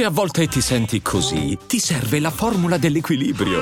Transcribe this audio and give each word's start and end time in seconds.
Se 0.00 0.06
a 0.06 0.10
volte 0.10 0.46
ti 0.46 0.62
senti 0.62 1.02
così, 1.02 1.58
ti 1.66 1.78
serve 1.78 2.20
la 2.20 2.30
formula 2.30 2.78
dell'equilibrio. 2.78 3.60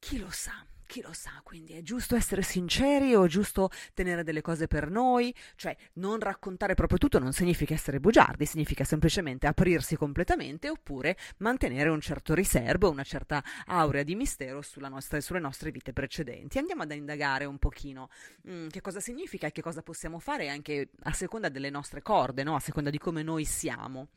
Chi 0.04 0.20
lo 0.20 0.30
sa? 0.32 0.66
Chi 0.86 1.02
lo 1.02 1.14
sa, 1.14 1.40
quindi 1.44 1.74
è 1.74 1.82
giusto 1.82 2.18
essere 2.18 2.42
sinceri 2.42 3.16
o 3.16 3.24
è 3.24 3.28
giusto 3.30 3.70
tenere 3.94 4.26
delle 4.26 4.42
cose 4.42 4.68
per 4.68 4.92
noi? 4.92 5.34
Cioè, 5.56 5.76
non 5.94 6.20
raccontare 6.20 6.74
proprio 6.74 6.98
tutto 6.98 7.20
non 7.20 7.32
significa 7.32 7.74
essere 7.74 8.02
bugiardi, 8.02 8.46
significa 8.46 8.84
semplicemente 8.84 9.48
aprirsi 9.48 9.96
completamente 9.96 10.70
oppure 10.70 11.16
mantenere 11.38 11.88
un 11.88 12.02
certo 12.02 12.34
riservo, 12.34 12.90
una 12.90 13.04
certa 13.04 13.42
aurea 13.66 14.04
di 14.04 14.14
mistero 14.16 14.62
nostra, 14.90 15.22
sulle 15.22 15.40
nostre 15.40 15.72
vite 15.72 15.94
precedenti. 15.94 16.58
Andiamo 16.58 16.84
ad 16.84 16.92
indagare 16.92 17.46
un 17.46 17.58
pochino 17.60 18.10
mm, 18.50 18.68
che 18.68 18.82
cosa 18.82 19.00
significa 19.00 19.48
e 19.48 19.52
che 19.54 19.62
cosa 19.62 19.84
possiamo 19.84 20.20
fare 20.20 20.50
anche 20.50 20.90
a 21.04 21.14
seconda 21.14 21.48
delle 21.48 21.70
nostre 21.70 22.02
corde, 22.02 22.44
no? 22.44 22.56
a 22.56 22.60
seconda 22.60 22.90
di 22.90 22.98
come 22.98 23.24
noi 23.24 23.46
siamo. 23.46 24.10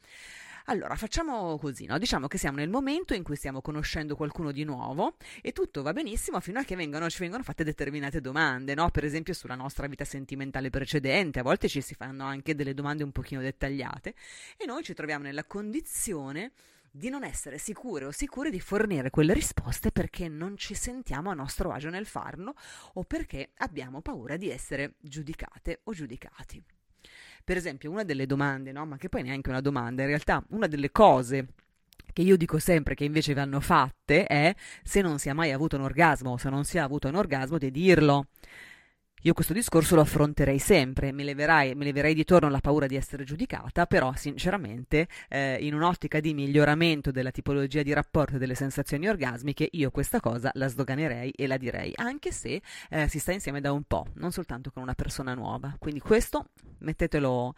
Allora, 0.68 0.96
facciamo 0.96 1.56
così, 1.58 1.86
no? 1.86 1.96
Diciamo 1.96 2.26
che 2.26 2.38
siamo 2.38 2.56
nel 2.56 2.68
momento 2.68 3.14
in 3.14 3.22
cui 3.22 3.36
stiamo 3.36 3.60
conoscendo 3.60 4.16
qualcuno 4.16 4.50
di 4.50 4.64
nuovo 4.64 5.14
e 5.40 5.52
tutto 5.52 5.82
va 5.82 5.92
benissimo 5.92 6.40
fino 6.40 6.58
a 6.58 6.64
che 6.64 6.74
vengono, 6.74 7.08
ci 7.08 7.20
vengono 7.20 7.44
fatte 7.44 7.62
determinate 7.62 8.20
domande, 8.20 8.74
no? 8.74 8.90
Per 8.90 9.04
esempio 9.04 9.32
sulla 9.32 9.54
nostra 9.54 9.86
vita 9.86 10.04
sentimentale 10.04 10.68
precedente, 10.68 11.38
a 11.38 11.44
volte 11.44 11.68
ci 11.68 11.80
si 11.80 11.94
fanno 11.94 12.24
anche 12.24 12.56
delle 12.56 12.74
domande 12.74 13.04
un 13.04 13.12
pochino 13.12 13.40
dettagliate 13.42 14.14
e 14.56 14.66
noi 14.66 14.82
ci 14.82 14.92
troviamo 14.92 15.22
nella 15.22 15.44
condizione 15.44 16.50
di 16.90 17.10
non 17.10 17.22
essere 17.22 17.58
sicure 17.58 18.06
o 18.06 18.10
sicure 18.10 18.50
di 18.50 18.58
fornire 18.58 19.10
quelle 19.10 19.34
risposte 19.34 19.92
perché 19.92 20.28
non 20.28 20.56
ci 20.56 20.74
sentiamo 20.74 21.30
a 21.30 21.34
nostro 21.34 21.70
agio 21.70 21.90
nel 21.90 22.06
farlo 22.06 22.54
o 22.94 23.04
perché 23.04 23.50
abbiamo 23.58 24.00
paura 24.00 24.36
di 24.36 24.50
essere 24.50 24.94
giudicate 24.98 25.82
o 25.84 25.92
giudicati. 25.92 26.60
Per 27.46 27.56
esempio, 27.56 27.92
una 27.92 28.02
delle 28.02 28.26
domande, 28.26 28.72
no? 28.72 28.84
ma 28.86 28.96
che 28.96 29.08
poi 29.08 29.22
neanche 29.22 29.50
una 29.50 29.60
domanda, 29.60 30.02
in 30.02 30.08
realtà 30.08 30.44
una 30.48 30.66
delle 30.66 30.90
cose 30.90 31.46
che 32.12 32.22
io 32.22 32.36
dico 32.36 32.58
sempre 32.58 32.96
che 32.96 33.04
invece 33.04 33.34
vanno 33.34 33.60
fatte 33.60 34.26
è 34.26 34.52
se 34.82 35.00
non 35.00 35.20
si 35.20 35.28
è 35.28 35.32
mai 35.32 35.52
avuto 35.52 35.76
un 35.76 35.82
orgasmo 35.82 36.38
se 36.38 36.50
non 36.50 36.64
si 36.64 36.78
è 36.78 36.80
avuto 36.80 37.06
un 37.06 37.14
orgasmo 37.14 37.56
di 37.56 37.70
dirlo. 37.70 38.26
Io 39.22 39.32
questo 39.32 39.54
discorso 39.54 39.96
lo 39.96 40.02
affronterei 40.02 40.58
sempre, 40.58 41.10
mi 41.10 41.24
leverai, 41.24 41.74
mi 41.74 41.84
leverei 41.84 42.14
di 42.14 42.22
torno 42.24 42.48
la 42.48 42.60
paura 42.60 42.86
di 42.86 42.96
essere 42.96 43.24
giudicata, 43.24 43.86
però 43.86 44.12
sinceramente 44.14 45.08
eh, 45.28 45.56
in 45.60 45.74
un'ottica 45.74 46.20
di 46.20 46.32
miglioramento 46.32 47.10
della 47.10 47.30
tipologia 47.30 47.82
di 47.82 47.92
rapporto 47.92 48.36
e 48.36 48.38
delle 48.38 48.54
sensazioni 48.54 49.08
orgasmiche 49.08 49.68
io 49.72 49.90
questa 49.90 50.20
cosa 50.20 50.50
la 50.54 50.68
sdoganerei 50.68 51.30
e 51.30 51.46
la 51.46 51.56
direi, 51.56 51.92
anche 51.96 52.30
se 52.30 52.60
eh, 52.90 53.08
si 53.08 53.18
sta 53.18 53.32
insieme 53.32 53.60
da 53.60 53.72
un 53.72 53.82
po', 53.82 54.06
non 54.14 54.30
soltanto 54.30 54.70
con 54.70 54.82
una 54.82 54.94
persona 54.94 55.34
nuova. 55.34 55.74
Quindi 55.78 55.98
questo 55.98 56.50
mettetelo 56.78 57.54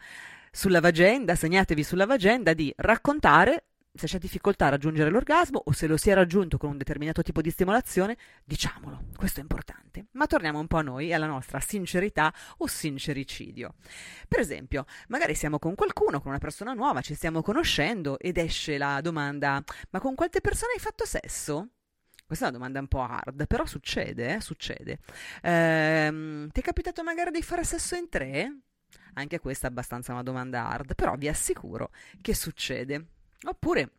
sulla 0.51 0.79
vagenda, 0.79 1.35
segnatevi 1.35 1.83
sulla 1.83 2.05
vagenda 2.05 2.53
di 2.53 2.73
raccontare 2.77 3.65
se 3.93 4.07
c'è 4.07 4.17
difficoltà 4.17 4.67
a 4.67 4.69
raggiungere 4.69 5.09
l'orgasmo 5.09 5.61
o 5.65 5.71
se 5.71 5.87
lo 5.87 5.97
si 5.97 6.09
è 6.09 6.13
raggiunto 6.13 6.57
con 6.57 6.69
un 6.69 6.77
determinato 6.77 7.21
tipo 7.21 7.41
di 7.41 7.49
stimolazione, 7.49 8.17
diciamolo, 8.43 9.05
questo 9.15 9.39
è 9.39 9.41
importante. 9.41 10.07
Ma 10.11 10.27
torniamo 10.27 10.59
un 10.59 10.67
po' 10.67 10.77
a 10.77 10.81
noi 10.81 11.09
e 11.09 11.13
alla 11.13 11.25
nostra 11.25 11.59
sincerità 11.59 12.33
o 12.57 12.67
sincericidio. 12.67 13.73
Per 14.27 14.39
esempio, 14.39 14.85
magari 15.07 15.35
siamo 15.35 15.59
con 15.59 15.75
qualcuno, 15.75 16.19
con 16.19 16.29
una 16.31 16.39
persona 16.39 16.73
nuova, 16.73 17.01
ci 17.01 17.15
stiamo 17.15 17.41
conoscendo 17.41 18.19
ed 18.19 18.37
esce 18.37 18.77
la 18.77 19.01
domanda: 19.01 19.63
Ma 19.89 19.99
con 19.99 20.15
quante 20.15 20.41
persone 20.41 20.73
hai 20.73 20.79
fatto 20.79 21.05
sesso? 21.05 21.69
Questa 22.25 22.45
è 22.45 22.49
una 22.49 22.57
domanda 22.59 22.79
un 22.79 22.87
po' 22.87 23.01
hard, 23.01 23.47
però 23.47 23.65
succede, 23.65 24.35
eh? 24.35 24.39
succede. 24.39 24.99
Ehm, 25.41 26.49
ti 26.51 26.59
è 26.59 26.63
capitato 26.63 27.01
magari 27.01 27.31
di 27.31 27.41
fare 27.41 27.63
sesso 27.63 27.95
in 27.95 28.07
tre? 28.07 28.59
Anche 29.13 29.39
questa 29.39 29.65
è 29.65 29.69
abbastanza 29.71 30.11
una 30.11 30.21
domanda 30.21 30.67
hard, 30.67 30.93
però 30.93 31.15
vi 31.15 31.27
assicuro 31.27 31.89
che 32.21 32.35
succede. 32.35 33.05
Oppure 33.47 33.91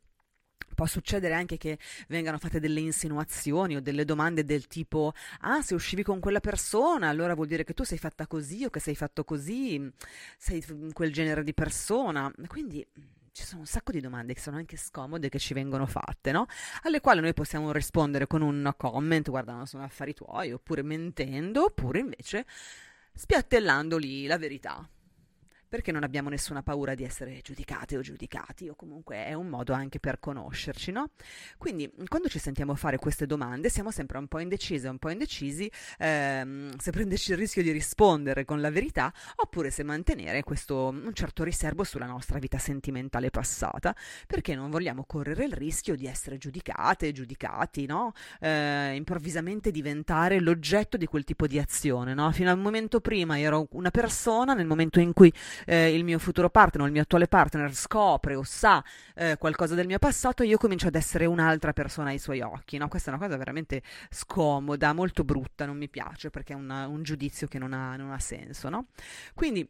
può 0.75 0.87
succedere 0.87 1.35
anche 1.35 1.57
che 1.57 1.79
vengano 2.09 2.39
fatte 2.39 2.61
delle 2.61 2.81
insinuazioni 2.81 3.77
o 3.77 3.81
delle 3.83 4.05
domande 4.05 4.45
del 4.45 4.67
tipo 4.67 5.13
ah 5.41 5.61
se 5.63 5.75
uscivi 5.75 6.03
con 6.03 6.21
quella 6.21 6.41
persona 6.41 7.09
allora 7.09 7.35
vuol 7.35 7.49
dire 7.49 7.65
che 7.65 7.75
tu 7.75 7.83
sei 7.83 7.99
fatta 7.99 8.27
così 8.27 8.65
o 8.65 8.71
che 8.71 8.81
sei 8.81 8.95
fatto 8.95 9.25
così 9.25 9.93
sei 10.39 10.65
quel 10.93 11.13
genere 11.13 11.43
di 11.45 11.53
persona 11.53 12.33
quindi 12.47 12.87
ci 13.33 13.45
sono 13.45 13.61
un 13.61 13.67
sacco 13.67 13.93
di 13.93 14.01
domande 14.01 14.35
che 14.35 14.41
sono 14.41 14.57
anche 14.57 14.77
scomode 14.77 15.29
che 15.29 15.39
ci 15.39 15.55
vengono 15.55 15.87
fatte, 15.87 16.33
no? 16.33 16.47
Alle 16.83 17.01
quali 17.01 17.21
noi 17.21 17.33
possiamo 17.33 17.73
rispondere 17.73 18.27
con 18.27 18.43
un 18.43 18.73
comment, 18.77 19.31
guarda, 19.31 19.65
sono 19.67 19.85
affari 19.85 20.15
tuoi, 20.15 20.53
oppure 20.53 20.83
mentendo, 20.83 21.65
oppure 21.65 22.01
invece 22.01 22.45
spiattellando 23.15 23.97
lì 23.97 24.27
la 24.27 24.37
verità 24.37 24.87
perché 25.71 25.93
non 25.93 26.03
abbiamo 26.03 26.29
nessuna 26.29 26.63
paura 26.63 26.95
di 26.97 27.05
essere 27.05 27.39
giudicate 27.43 27.97
o 27.97 28.01
giudicati, 28.01 28.69
o 28.69 28.75
comunque 28.75 29.25
è 29.25 29.35
un 29.35 29.47
modo 29.47 29.73
anche 29.73 30.01
per 30.01 30.19
conoscerci, 30.19 30.91
no? 30.91 31.11
Quindi 31.57 31.89
quando 32.09 32.29
ci 32.29 32.41
sentiamo 32.41 32.75
fare 32.75 32.99
queste 32.99 33.25
domande 33.25 33.71
siamo 33.71 33.93
sempre 33.93 34.19
un 34.19 34.27
po' 34.27 34.41
indecise, 34.41 34.89
un 34.89 34.99
po' 34.99 35.11
indecisi 35.11 35.71
ehm, 35.99 36.77
se 36.77 36.91
prenderci 36.91 37.31
il 37.31 37.37
rischio 37.37 37.63
di 37.63 37.71
rispondere 37.71 38.45
con 38.45 38.61
la 38.61 38.71
verità 38.71 39.13
oppure 39.37 39.71
se 39.71 39.85
mantenere 39.85 40.43
questo 40.43 40.89
un 40.89 41.13
certo 41.15 41.45
riservo 41.45 41.85
sulla 41.85 42.07
nostra 42.07 42.41
vita 42.41 42.59
sentimentale 42.59 43.31
passata, 43.31 43.95
perché 44.27 44.57
non 44.57 44.71
vogliamo 44.71 45.05
correre 45.05 45.45
il 45.45 45.53
rischio 45.53 45.95
di 45.95 46.07
essere 46.07 46.37
giudicate, 46.37 47.13
giudicati, 47.13 47.87
no? 47.87 48.13
Eh, 48.41 48.95
improvvisamente 48.97 49.71
diventare 49.71 50.41
l'oggetto 50.41 50.97
di 50.97 51.07
quel 51.07 51.23
tipo 51.23 51.47
di 51.47 51.61
azione, 51.61 52.13
no? 52.13 52.33
Fino 52.33 52.51
al 52.51 52.59
momento 52.59 53.01
prima 53.01 53.39
ero 53.39 53.69
una 53.73 53.93
persona, 53.93 54.55
nel 54.55 54.67
momento 54.67 54.99
in 54.99 55.13
cui 55.13 55.33
eh, 55.67 55.95
il 55.95 56.05
mio 56.05 56.19
futuro 56.19 56.51
partner 56.51 56.83
o 56.83 56.87
il 56.87 56.93
mio 56.93 57.03
attuale 57.03 57.29
partner 57.29 57.75
scopre 57.75 58.35
o 58.35 58.43
sa 58.43 58.83
eh, 59.15 59.37
qualcosa 59.39 59.75
del 59.75 59.87
mio 59.87 59.99
passato, 59.99 60.43
io 60.43 60.59
comincio 60.59 60.89
ad 60.89 60.95
essere 60.95 61.27
un'altra 61.27 61.73
persona 61.73 62.11
ai 62.11 62.19
suoi 62.19 62.41
occhi. 62.41 62.79
No? 62.79 62.89
Questa 62.89 63.11
è 63.11 63.15
una 63.15 63.23
cosa 63.23 63.37
veramente 63.37 63.83
scomoda, 64.11 64.93
molto 64.93 65.25
brutta, 65.25 65.67
non 65.67 65.77
mi 65.77 65.89
piace 65.89 66.31
perché 66.31 66.53
è 66.53 66.57
una, 66.57 66.87
un 66.87 67.03
giudizio 67.03 67.47
che 67.47 67.59
non 67.59 67.73
ha, 67.73 67.97
non 67.97 68.13
ha 68.13 68.19
senso. 68.19 68.69
No? 68.69 68.87
Quindi 69.35 69.69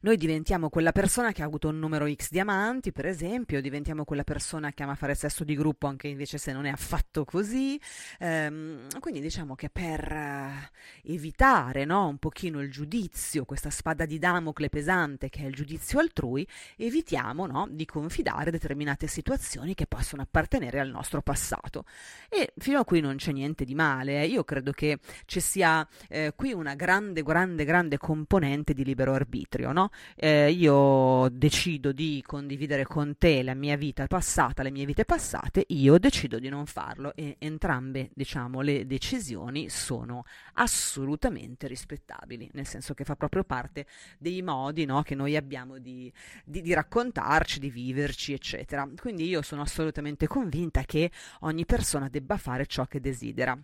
noi 0.00 0.16
diventiamo 0.16 0.68
quella 0.68 0.92
persona 0.92 1.32
che 1.32 1.42
ha 1.42 1.46
avuto 1.46 1.68
un 1.68 1.78
numero 1.78 2.10
X 2.12 2.30
di 2.30 2.40
amanti, 2.40 2.92
per 2.92 3.06
esempio, 3.06 3.60
diventiamo 3.60 4.04
quella 4.04 4.24
persona 4.24 4.72
che 4.72 4.82
ama 4.82 4.94
fare 4.94 5.14
sesso 5.14 5.44
di 5.44 5.54
gruppo 5.54 5.86
anche 5.86 6.08
invece 6.08 6.38
se 6.38 6.52
non 6.52 6.64
è 6.64 6.70
affatto 6.70 7.24
così. 7.24 7.80
Ehm, 8.18 8.86
quindi 9.00 9.20
diciamo 9.20 9.54
che 9.54 9.70
per 9.70 10.12
uh, 10.12 11.10
evitare 11.10 11.84
no, 11.84 12.08
un 12.08 12.18
pochino 12.18 12.60
il 12.60 12.70
giudizio, 12.70 13.44
questa 13.44 13.70
spada 13.70 14.04
di 14.06 14.18
Damocle 14.18 14.68
pesante 14.68 15.28
che 15.28 15.42
è 15.42 15.46
il 15.46 15.54
giudizio 15.54 15.98
altrui, 15.98 16.46
evitiamo 16.76 17.46
no, 17.46 17.68
di 17.70 17.84
confidare 17.84 18.50
determinate 18.50 19.06
situazioni 19.06 19.74
che 19.74 19.86
possono 19.86 20.22
appartenere 20.22 20.80
al 20.80 20.88
nostro 20.88 21.22
passato. 21.22 21.84
E 22.28 22.52
fino 22.58 22.80
a 22.80 22.84
qui 22.84 23.00
non 23.00 23.16
c'è 23.16 23.32
niente 23.32 23.64
di 23.64 23.74
male. 23.74 24.22
Eh. 24.22 24.26
Io 24.26 24.44
credo 24.44 24.72
che 24.72 24.98
ci 25.26 25.40
sia 25.40 25.86
eh, 26.08 26.32
qui 26.34 26.52
una 26.52 26.74
grande, 26.74 27.22
grande, 27.22 27.64
grande 27.64 27.98
componente 27.98 28.72
di 28.72 28.84
libero 28.84 29.12
arbitrio 29.12 29.72
no? 29.76 29.90
Eh, 30.14 30.50
io 30.50 31.28
decido 31.30 31.92
di 31.92 32.22
condividere 32.26 32.84
con 32.84 33.18
te 33.18 33.42
la 33.42 33.52
mia 33.52 33.76
vita 33.76 34.06
passata, 34.06 34.62
le 34.62 34.70
mie 34.70 34.86
vite 34.86 35.04
passate, 35.04 35.64
io 35.68 35.98
decido 35.98 36.38
di 36.38 36.48
non 36.48 36.64
farlo 36.64 37.14
e 37.14 37.36
entrambe, 37.38 38.08
diciamo, 38.14 38.62
le 38.62 38.86
decisioni 38.86 39.68
sono 39.68 40.24
assolutamente 40.54 41.66
rispettabili, 41.66 42.48
nel 42.54 42.66
senso 42.66 42.94
che 42.94 43.04
fa 43.04 43.16
proprio 43.16 43.44
parte 43.44 43.86
dei 44.18 44.40
modi 44.40 44.86
no, 44.86 45.02
che 45.02 45.14
noi 45.14 45.36
abbiamo 45.36 45.76
di, 45.78 46.10
di, 46.42 46.62
di 46.62 46.72
raccontarci, 46.72 47.60
di 47.60 47.68
viverci, 47.68 48.32
eccetera. 48.32 48.88
Quindi 48.98 49.26
io 49.26 49.42
sono 49.42 49.60
assolutamente 49.60 50.26
convinta 50.26 50.82
che 50.84 51.10
ogni 51.40 51.66
persona 51.66 52.08
debba 52.08 52.38
fare 52.38 52.64
ciò 52.66 52.86
che 52.86 53.00
desidera. 53.00 53.58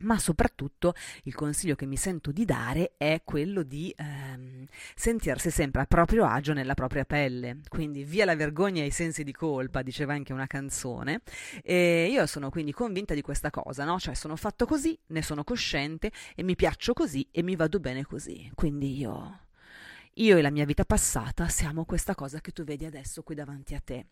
Ma 0.00 0.18
soprattutto 0.18 0.94
il 1.24 1.34
consiglio 1.34 1.74
che 1.74 1.86
mi 1.86 1.96
sento 1.96 2.32
di 2.32 2.44
dare 2.44 2.94
è 2.96 3.22
quello 3.24 3.62
di 3.62 3.94
ehm, 3.96 4.66
sentirsi 4.94 5.50
sempre 5.50 5.82
a 5.82 5.86
proprio 5.86 6.24
agio 6.24 6.52
nella 6.52 6.74
propria 6.74 7.04
pelle, 7.04 7.60
quindi 7.68 8.04
via 8.04 8.24
la 8.24 8.36
vergogna 8.36 8.82
e 8.82 8.86
i 8.86 8.90
sensi 8.90 9.24
di 9.24 9.32
colpa, 9.32 9.82
diceva 9.82 10.14
anche 10.14 10.32
una 10.32 10.46
canzone, 10.46 11.22
e 11.62 12.08
io 12.10 12.26
sono 12.26 12.50
quindi 12.50 12.72
convinta 12.72 13.14
di 13.14 13.22
questa 13.22 13.50
cosa, 13.50 13.84
no? 13.84 13.98
Cioè 13.98 14.14
sono 14.14 14.36
fatto 14.36 14.66
così, 14.66 14.98
ne 15.08 15.22
sono 15.22 15.44
cosciente 15.44 16.10
e 16.34 16.42
mi 16.42 16.56
piaccio 16.56 16.92
così 16.92 17.26
e 17.30 17.42
mi 17.42 17.56
vado 17.56 17.80
bene 17.80 18.04
così, 18.04 18.50
quindi 18.54 18.98
io, 18.98 19.40
io 20.14 20.36
e 20.36 20.42
la 20.42 20.50
mia 20.50 20.64
vita 20.64 20.84
passata 20.84 21.48
siamo 21.48 21.84
questa 21.84 22.14
cosa 22.14 22.40
che 22.40 22.52
tu 22.52 22.64
vedi 22.64 22.84
adesso 22.84 23.22
qui 23.22 23.34
davanti 23.34 23.74
a 23.74 23.80
te. 23.80 24.06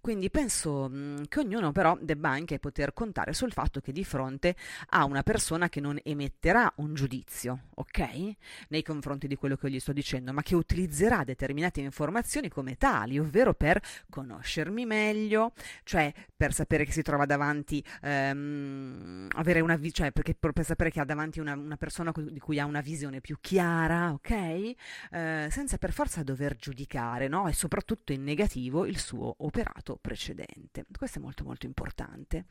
Quindi 0.00 0.30
penso 0.30 0.88
mh, 0.88 1.28
che 1.28 1.40
ognuno 1.40 1.72
però 1.72 1.96
debba 2.00 2.30
anche 2.30 2.58
poter 2.58 2.92
contare 2.92 3.32
sul 3.32 3.52
fatto 3.52 3.80
che 3.80 3.92
di 3.92 4.04
fronte 4.04 4.56
a 4.90 5.04
una 5.04 5.22
persona 5.22 5.68
che 5.68 5.80
non 5.80 5.98
emetterà 6.02 6.72
un 6.76 6.94
giudizio, 6.94 7.64
ok? 7.74 8.34
Nei 8.68 8.82
confronti 8.82 9.26
di 9.26 9.36
quello 9.36 9.56
che 9.56 9.70
gli 9.70 9.80
sto 9.80 9.92
dicendo, 9.92 10.32
ma 10.32 10.42
che 10.42 10.54
utilizzerà 10.54 11.24
determinate 11.24 11.80
informazioni 11.80 12.48
come 12.48 12.76
tali, 12.76 13.18
ovvero 13.18 13.54
per 13.54 13.80
conoscermi 14.08 14.86
meglio, 14.86 15.52
cioè 15.84 16.12
per 16.36 16.52
sapere 16.52 16.84
che 16.84 16.92
si 16.92 17.02
trova 17.02 17.26
davanti, 17.26 17.82
ehm, 18.02 19.28
avere 19.34 19.60
una 19.60 19.78
cioè 19.90 20.12
perché, 20.12 20.34
per 20.34 20.52
sapere 20.64 20.90
che 20.90 21.00
ha 21.00 21.04
davanti 21.04 21.40
una, 21.40 21.54
una, 21.54 21.76
persona 21.76 22.12
di 22.14 22.38
cui 22.38 22.58
ha 22.58 22.64
una 22.64 22.80
visione 22.80 23.20
più 23.20 23.38
chiara, 23.40 24.12
ok? 24.12 24.30
Eh, 24.30 25.48
senza 25.50 25.78
per 25.78 25.92
forza 25.92 26.22
dover 26.22 26.56
giudicare, 26.56 27.28
no? 27.28 27.48
E 27.48 27.52
soprattutto 27.52 28.12
in 28.12 28.22
negativo 28.22 28.86
il 28.86 28.98
suo 28.98 29.34
operato 29.38 29.87
precedente. 29.96 30.84
Questo 30.96 31.18
è 31.18 31.22
molto 31.22 31.44
molto 31.44 31.66
importante 31.66 32.46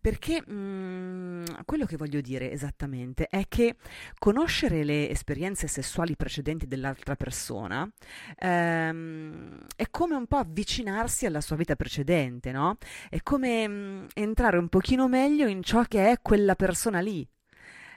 perché 0.00 0.42
mh, 0.46 0.52
mm, 0.52 1.44
quello 1.64 1.86
che 1.86 1.96
voglio 1.96 2.20
dire 2.20 2.50
esattamente 2.50 3.26
è 3.26 3.44
che 3.48 3.76
conoscere 4.18 4.84
le 4.84 5.08
esperienze 5.08 5.66
sessuali 5.66 6.16
precedenti 6.16 6.66
dell'altra 6.66 7.16
persona 7.16 7.90
ehm, 8.38 9.66
è 9.76 9.88
come 9.90 10.14
un 10.14 10.26
po' 10.26 10.36
avvicinarsi 10.36 11.26
alla 11.26 11.40
sua 11.40 11.56
vita 11.56 11.76
precedente, 11.76 12.52
no? 12.52 12.76
È 13.08 13.20
come 13.22 13.66
mh, 13.66 13.72
mm, 13.72 14.06
entrare 14.14 14.58
un 14.58 14.68
pochino 14.68 15.08
meglio 15.08 15.46
in 15.46 15.62
ciò 15.62 15.82
che 15.84 16.10
è 16.10 16.20
quella 16.20 16.54
persona 16.54 17.00
lì 17.00 17.26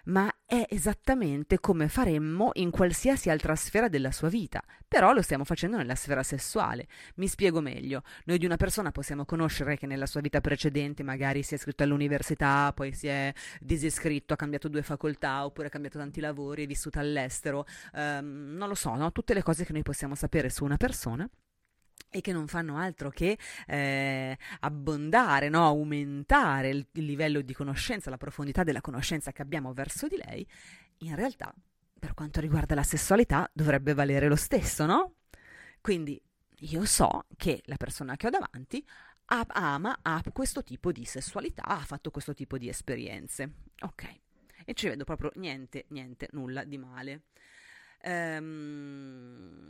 ma 0.08 0.32
è 0.50 0.66
esattamente 0.70 1.60
come 1.60 1.90
faremmo 1.90 2.52
in 2.54 2.72
qualsiasi 2.72 3.30
altra 3.30 3.54
sfera 3.58 3.90
della 3.90 4.14
sua 4.14 4.30
vita, 4.30 4.64
però 4.88 5.12
lo 5.12 5.22
stiamo 5.22 5.44
facendo 5.44 5.76
nella 5.76 5.96
sfera 5.96 6.24
sessuale. 6.24 6.88
Mi 7.16 7.28
spiego 7.28 7.60
meglio. 7.60 8.04
Noi 8.24 8.38
di 8.38 8.46
una 8.46 8.56
persona 8.56 8.92
possiamo 8.92 9.26
conoscere 9.26 9.76
che 9.76 9.88
nella 9.88 10.06
sua 10.06 10.22
vita 10.22 10.40
precedente 10.40 11.04
magari 11.04 11.44
si 11.44 11.54
è 11.54 11.58
iscritto 11.58 11.84
all'università, 11.84 12.72
poi 12.74 12.94
si 12.94 13.08
è 13.08 13.34
disiscritto, 13.60 14.34
ha 14.34 14.38
cambiato 14.38 14.70
due 14.70 14.84
facoltà, 14.84 15.44
oppure 15.44 15.68
ha 15.68 15.70
cambiato 15.70 15.98
tanti 15.98 16.22
lavori, 16.22 16.64
è 16.64 16.68
vissuto 16.68 16.98
all'estero, 16.98 17.66
um, 17.92 18.54
non 18.56 18.70
lo 18.70 18.76
so, 18.76 18.96
no? 18.96 19.12
tutte 19.12 19.34
le 19.34 19.44
cose 19.44 19.66
che 19.66 19.74
noi 19.74 19.84
possiamo 19.84 20.16
sapere 20.16 20.50
su 20.50 20.64
una 20.64 20.78
persona 20.78 21.30
e 22.10 22.22
che 22.22 22.32
non 22.32 22.48
fanno 22.48 22.78
altro 22.78 23.10
che 23.10 23.38
eh, 23.68 24.38
abbondare, 24.62 25.50
no? 25.50 25.66
aumentare 25.66 26.70
il, 26.70 26.88
il 26.94 27.06
livello 27.06 27.42
di 27.42 27.54
conoscenza, 27.54 28.10
la 28.10 28.18
profondità 28.18 28.64
della 28.64 28.82
conoscenza 28.82 29.32
che 29.32 29.42
abbiamo 29.42 29.74
verso 29.74 30.08
di 30.08 30.18
lei, 30.18 30.48
in 31.00 31.16
realtà 31.16 31.54
per 32.00 32.14
quanto 32.14 32.40
riguarda 32.40 32.76
la 32.76 32.84
sessualità 32.84 33.50
dovrebbe 33.54 33.94
valere 33.94 34.28
lo 34.28 34.36
stesso, 34.36 34.86
no? 34.86 35.16
Quindi 35.82 36.22
io 36.62 36.86
so 36.86 37.26
che 37.36 37.62
la 37.66 37.78
persona 37.78 38.16
che 38.16 38.28
ho 38.28 38.30
davanti 38.30 38.86
ha, 39.26 39.46
ama, 39.50 40.00
ha 40.02 40.22
questo 40.32 40.64
tipo 40.64 40.92
di 40.92 41.06
sessualità, 41.06 41.64
ha 41.64 41.80
fatto 41.80 42.12
questo 42.12 42.34
tipo 42.34 42.58
di 42.58 42.70
esperienze. 42.70 43.52
Ok. 43.82 44.20
E 44.66 44.74
ci 44.74 44.88
vedo 44.88 45.04
proprio 45.04 45.32
niente, 45.36 45.86
niente, 45.90 46.30
nulla 46.32 46.64
di 46.64 46.78
male. 46.78 47.24
Ehm, 48.02 49.68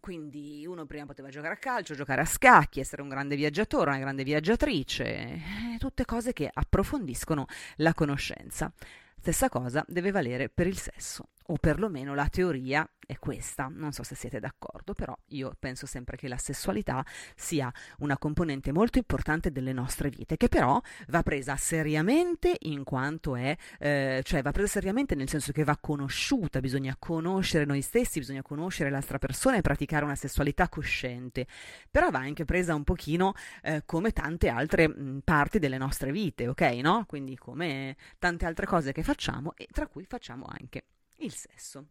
quindi 0.00 0.64
uno 0.66 0.86
prima 0.86 1.06
poteva 1.06 1.28
giocare 1.28 1.54
a 1.54 1.58
calcio, 1.58 1.94
giocare 1.94 2.22
a 2.22 2.24
scacchi, 2.24 2.80
essere 2.80 3.02
un 3.02 3.08
grande 3.08 3.36
viaggiatore, 3.36 3.90
una 3.90 3.98
grande 3.98 4.24
viaggiatrice, 4.24 5.04
eh, 5.04 5.40
tutte 5.78 6.04
cose 6.04 6.32
che 6.32 6.50
approfondiscono 6.52 7.46
la 7.76 7.92
conoscenza. 7.94 8.72
Stessa 9.20 9.48
cosa 9.48 9.84
deve 9.88 10.10
valere 10.10 10.48
per 10.48 10.66
il 10.66 10.78
sesso, 10.78 11.28
o 11.50 11.56
perlomeno 11.56 12.14
la 12.14 12.28
teoria 12.28 12.88
è 13.08 13.18
questa. 13.18 13.70
Non 13.72 13.92
so 13.92 14.02
se 14.02 14.14
siete 14.14 14.38
d'accordo, 14.38 14.92
però 14.92 15.16
io 15.28 15.56
penso 15.58 15.86
sempre 15.86 16.18
che 16.18 16.28
la 16.28 16.36
sessualità 16.36 17.02
sia 17.34 17.72
una 18.00 18.18
componente 18.18 18.70
molto 18.70 18.98
importante 18.98 19.50
delle 19.50 19.72
nostre 19.72 20.10
vite, 20.10 20.36
che 20.36 20.48
però 20.48 20.78
va 21.08 21.22
presa 21.22 21.56
seriamente 21.56 22.54
in 22.60 22.84
quanto 22.84 23.34
è, 23.34 23.56
eh, 23.78 24.20
cioè 24.24 24.42
va 24.42 24.52
presa 24.52 24.68
seriamente 24.68 25.14
nel 25.14 25.28
senso 25.28 25.52
che 25.52 25.64
va 25.64 25.78
conosciuta, 25.78 26.60
bisogna 26.60 26.96
conoscere 26.98 27.64
noi 27.64 27.80
stessi, 27.80 28.18
bisogna 28.18 28.42
conoscere 28.42 28.90
l'altra 28.90 29.18
persona 29.18 29.56
e 29.56 29.62
praticare 29.62 30.04
una 30.04 30.14
sessualità 30.14 30.68
cosciente, 30.68 31.46
però 31.90 32.10
va 32.10 32.18
anche 32.18 32.44
presa 32.44 32.74
un 32.74 32.84
pochino 32.84 33.32
eh, 33.62 33.84
come 33.86 34.12
tante 34.12 34.48
altre 34.48 34.86
mh, 34.86 35.20
parti 35.24 35.58
delle 35.58 35.78
nostre 35.78 36.12
vite, 36.12 36.46
ok? 36.48 36.60
No? 36.82 37.06
Quindi 37.06 37.38
come 37.38 37.96
tante 38.18 38.44
altre 38.44 38.66
cose 38.66 38.92
che 38.92 39.02
facciamo 39.02 39.54
e 39.56 39.66
tra 39.72 39.86
cui 39.86 40.04
facciamo 40.04 40.44
anche 40.46 40.84
il 41.18 41.32
sesso. 41.32 41.88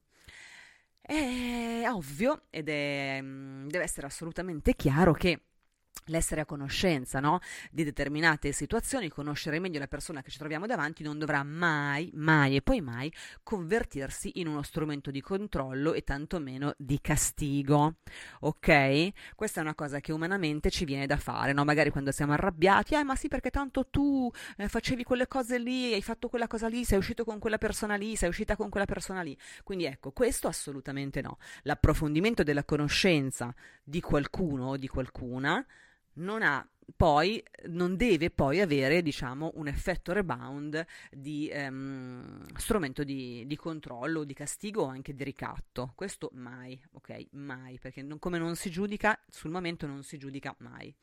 È 1.02 1.86
ovvio 1.90 2.44
ed 2.50 2.68
è, 2.70 3.20
mm, 3.22 3.68
deve 3.68 3.84
essere 3.86 4.08
assolutamente 4.08 4.76
chiaro 4.76 5.14
che 5.14 5.47
l'essere 6.06 6.42
a 6.42 6.46
conoscenza 6.46 7.20
no? 7.20 7.40
di 7.72 7.84
determinate 7.84 8.52
situazioni, 8.52 9.10
conoscere 9.10 9.60
meglio 9.60 9.80
la 9.80 9.88
persona 9.88 10.22
che 10.22 10.32
ci 10.32 10.38
troviamo 10.38 10.66
davanti, 10.66 11.04
non 11.04 11.20
dovrà 11.20 11.44
mai, 11.44 12.12
mai 12.14 12.56
e 12.56 12.62
poi 12.62 12.82
mai 12.82 13.12
convertirsi 13.44 14.40
in 14.40 14.48
uno 14.48 14.62
strumento 14.62 15.12
di 15.12 15.22
controllo 15.22 15.94
e 15.94 16.04
tantomeno 16.04 16.74
di 16.78 17.00
castigo. 17.02 17.96
Ok? 18.42 19.10
Questa 19.36 19.60
è 19.60 19.64
una 19.64 19.76
cosa 19.76 20.00
che 20.00 20.12
umanamente 20.12 20.70
ci 20.70 20.86
viene 20.86 21.06
da 21.06 21.18
fare, 21.18 21.54
no? 21.54 21.64
Magari 21.64 21.90
quando 21.90 22.12
siamo 22.12 22.34
arrabbiati, 22.34 22.96
eh, 22.96 23.04
ma 23.04 23.16
sì, 23.16 23.28
perché 23.28 23.50
tanto 23.50 23.88
tu 23.90 24.32
eh, 24.58 24.68
facevi 24.68 25.04
quelle 25.04 25.28
cose 25.28 25.58
lì, 25.60 25.94
hai 25.94 26.02
fatto 26.02 26.30
quella 26.30 26.48
cosa 26.48 26.68
lì, 26.68 26.84
sei 26.86 26.98
uscito 26.98 27.24
con 27.24 27.40
quella 27.40 27.58
persona 27.58 27.96
lì, 27.96 28.16
sei 28.16 28.30
uscita 28.30 28.56
con 28.56 28.70
quella 28.70 28.86
persona 28.86 29.22
lì. 29.22 29.38
Quindi 29.64 29.86
ecco, 29.86 30.12
questo 30.12 30.48
assolutamente 30.48 31.22
no. 31.22 31.38
L'approfondimento 31.64 32.44
della 32.44 32.64
conoscenza 32.64 33.54
di 33.84 34.02
qualcuno 34.02 34.68
o 34.70 34.78
di 34.78 34.88
qualcuna 34.88 35.66
non 36.18 36.42
ha 36.42 36.68
poi 36.96 37.44
non 37.66 37.98
deve 37.98 38.30
poi 38.30 38.62
avere 38.62 39.02
diciamo 39.02 39.52
un 39.56 39.68
effetto 39.68 40.14
rebound 40.14 40.86
di 41.12 41.52
um, 41.54 42.46
strumento 42.56 43.04
di, 43.04 43.44
di, 43.46 43.56
controllo 43.58 44.24
di 44.24 44.34
castigo 44.34 44.84
o 44.84 44.88
anche 44.88 45.14
di 45.14 45.24
ricatto. 45.24 45.92
Questo 45.96 46.30
mai 46.34 46.80
ok? 46.94 47.28
Mai 47.32 47.78
perché 47.80 48.02
non, 48.02 48.20
come 48.20 48.38
non 48.38 48.56
si 48.56 48.70
giudica 48.70 49.20
sul 49.30 49.52
momento 49.52 49.86
non 49.86 50.04
si 50.04 50.18
giudica 50.18 50.56
mai. 50.60 50.94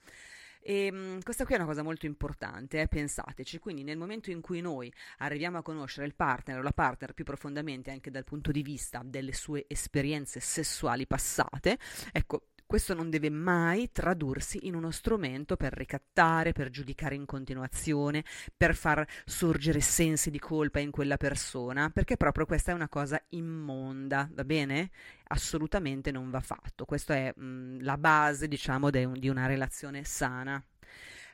E 0.67 0.89
um, 0.91 1.21
questa 1.21 1.45
qui 1.45 1.53
è 1.53 1.59
una 1.59 1.67
cosa 1.67 1.83
molto 1.83 2.07
importante, 2.07 2.81
eh, 2.81 2.89
pensateci. 2.89 3.59
Quindi, 3.59 3.83
nel 3.83 3.99
momento 3.99 4.31
in 4.31 4.41
cui 4.41 4.63
noi 4.63 4.91
arriviamo 5.19 5.59
a 5.59 5.63
conoscere 5.63 6.07
il 6.07 6.15
partner 6.15 6.59
o 6.59 6.63
la 6.63 6.73
partner 6.73 7.13
più 7.13 7.23
profondamente, 7.23 7.91
anche 7.91 8.11
dal 8.11 8.25
punto 8.25 8.51
di 8.51 8.63
vista 8.63 9.03
delle 9.05 9.35
sue 9.35 9.67
esperienze 9.69 10.41
sessuali 10.41 11.07
passate, 11.07 11.79
ecco, 12.13 12.47
questo 12.67 12.95
non 12.95 13.11
deve 13.11 13.31
mai 13.31 13.91
tradursi 13.93 14.67
in 14.67 14.75
uno 14.75 14.91
strumento 14.91 15.57
per 15.57 15.73
ricattare, 15.73 16.53
per 16.53 16.71
giudicare 16.71 17.15
in 17.15 17.27
continuazione, 17.27 18.25
per 18.57 18.75
far 18.75 19.07
sorgere 19.25 19.81
sensi 19.81 20.31
di 20.31 20.39
colpa 20.39 20.81
in 20.81 20.91
quella 20.91 21.17
persona, 21.17 21.91
perché 21.91 22.17
proprio 22.17 22.47
questa 22.47 22.73
è 22.73 22.75
una 22.75 22.89
cosa 22.89 23.23
immonda, 23.31 24.29
va 24.33 24.45
bene? 24.45 24.91
Assolutamente 25.29 26.11
non 26.11 26.31
va 26.31 26.41
fatto. 26.41 26.85
Questa 26.85 27.15
è 27.15 27.33
mh, 27.35 27.45
mm, 27.45 27.81
la 27.81 27.97
base, 27.99 28.49
diciamo, 28.49 28.91
de, 28.91 29.11
di 29.13 29.29
una 29.29 29.47
relazione 29.47 30.05
sana. 30.05 30.63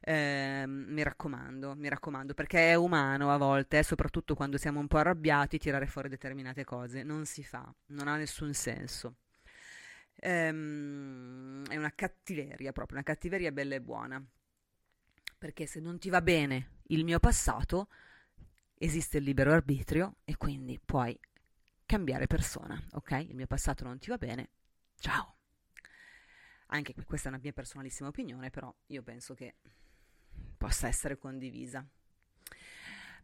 Eh, 0.03 0.65
mi 0.67 1.03
raccomando, 1.03 1.75
mi 1.77 1.89
raccomando, 1.89 2.35
perché 2.35 2.71
è 2.71 2.75
umano 2.75 3.33
a 3.33 3.37
volte, 3.37 3.79
eh, 3.79 3.83
soprattutto 3.83 4.35
quando 4.35 4.57
siamo 4.57 4.81
un 4.81 4.87
po' 4.89 4.99
arrabbiati, 4.99 5.59
tirare 5.59 5.87
fuori 5.87 6.09
determinate 6.09 6.65
cose. 6.65 7.03
Non 7.03 7.27
si 7.27 7.45
fa, 7.45 7.73
non 7.89 8.09
ha 8.09 8.17
nessun 8.17 8.53
senso 8.55 9.17
ehm, 10.21 11.67
è 11.67 11.77
una 11.77 11.93
cattiveria 11.95 12.73
proprio, 12.73 12.97
una 12.97 13.05
cattiveria 13.05 13.53
bella 13.53 13.75
e 13.75 13.81
buona. 13.81 14.25
Perché 15.39 15.67
se 15.67 15.81
non 15.81 15.99
ti 15.99 16.11
va 16.11 16.21
bene 16.21 16.81
il 16.89 17.05
mio 17.05 17.19
passato, 17.19 17.89
esiste 18.75 19.19
il 19.19 19.25
libero 19.25 19.53
arbitrio 19.53 20.17
e 20.25 20.37
quindi 20.37 20.79
puoi 20.85 21.19
cambiare 21.87 22.27
persona, 22.27 22.81
ok? 22.93 23.27
Il 23.29 23.35
mio 23.35 23.47
passato 23.47 23.85
non 23.85 23.99
ti 23.99 24.11
va 24.11 24.19
bene, 24.19 24.51
ciao. 24.99 25.37
Anche 26.73 26.95
questa 27.05 27.29
è 27.29 27.33
una 27.33 27.41
mia 27.43 27.53
personalissima 27.53 28.11
opinione, 28.11 28.51
però 28.51 28.73
io 28.87 29.03
penso 29.03 29.35
che 29.35 29.57
possa 30.57 30.87
essere 30.87 31.19
condivisa. 31.19 31.85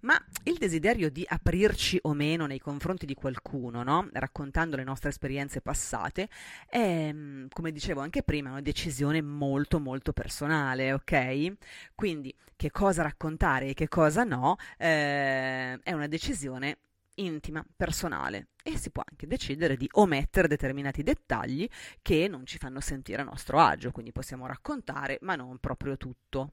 Ma 0.07 0.17
il 0.45 0.57
desiderio 0.57 1.11
di 1.11 1.25
aprirci 1.27 1.99
o 2.03 2.15
meno 2.15 2.47
nei 2.47 2.61
confronti 2.61 3.07
di 3.07 3.15
qualcuno, 3.15 3.83
no? 3.83 4.09
raccontando 4.13 4.77
le 4.77 4.85
nostre 4.85 5.09
esperienze 5.09 5.61
passate, 5.61 6.29
è, 6.69 7.11
mm, 7.13 7.47
come 7.53 7.73
dicevo 7.73 8.03
anche 8.03 8.23
prima, 8.23 8.51
una 8.51 8.61
decisione 8.61 9.21
molto 9.21 9.81
molto 9.81 10.13
personale, 10.13 10.93
ok? 10.93 11.55
Quindi 11.97 12.33
che 12.55 12.71
cosa 12.71 13.03
raccontare 13.03 13.71
e 13.71 13.75
che 13.75 13.89
cosa 13.89 14.23
no, 14.23 14.59
eh, 14.79 15.77
è 15.83 15.93
una 15.93 16.07
decisione 16.07 16.79
intima, 17.17 17.65
personale 17.77 18.51
e 18.63 18.77
si 18.79 18.91
può 18.91 19.03
anche 19.05 19.27
decidere 19.27 19.77
di 19.77 19.89
omettere 19.95 20.47
determinati 20.47 21.03
dettagli 21.03 21.69
che 22.01 22.29
non 22.29 22.47
ci 22.47 22.59
fanno 22.59 22.79
sentire 22.79 23.23
a 23.23 23.25
nostro 23.25 23.59
agio, 23.59 23.91
quindi 23.91 24.13
possiamo 24.13 24.47
raccontare 24.47 25.19
ma 25.23 25.35
non 25.35 25.59
proprio 25.59 25.97
tutto. 25.97 26.53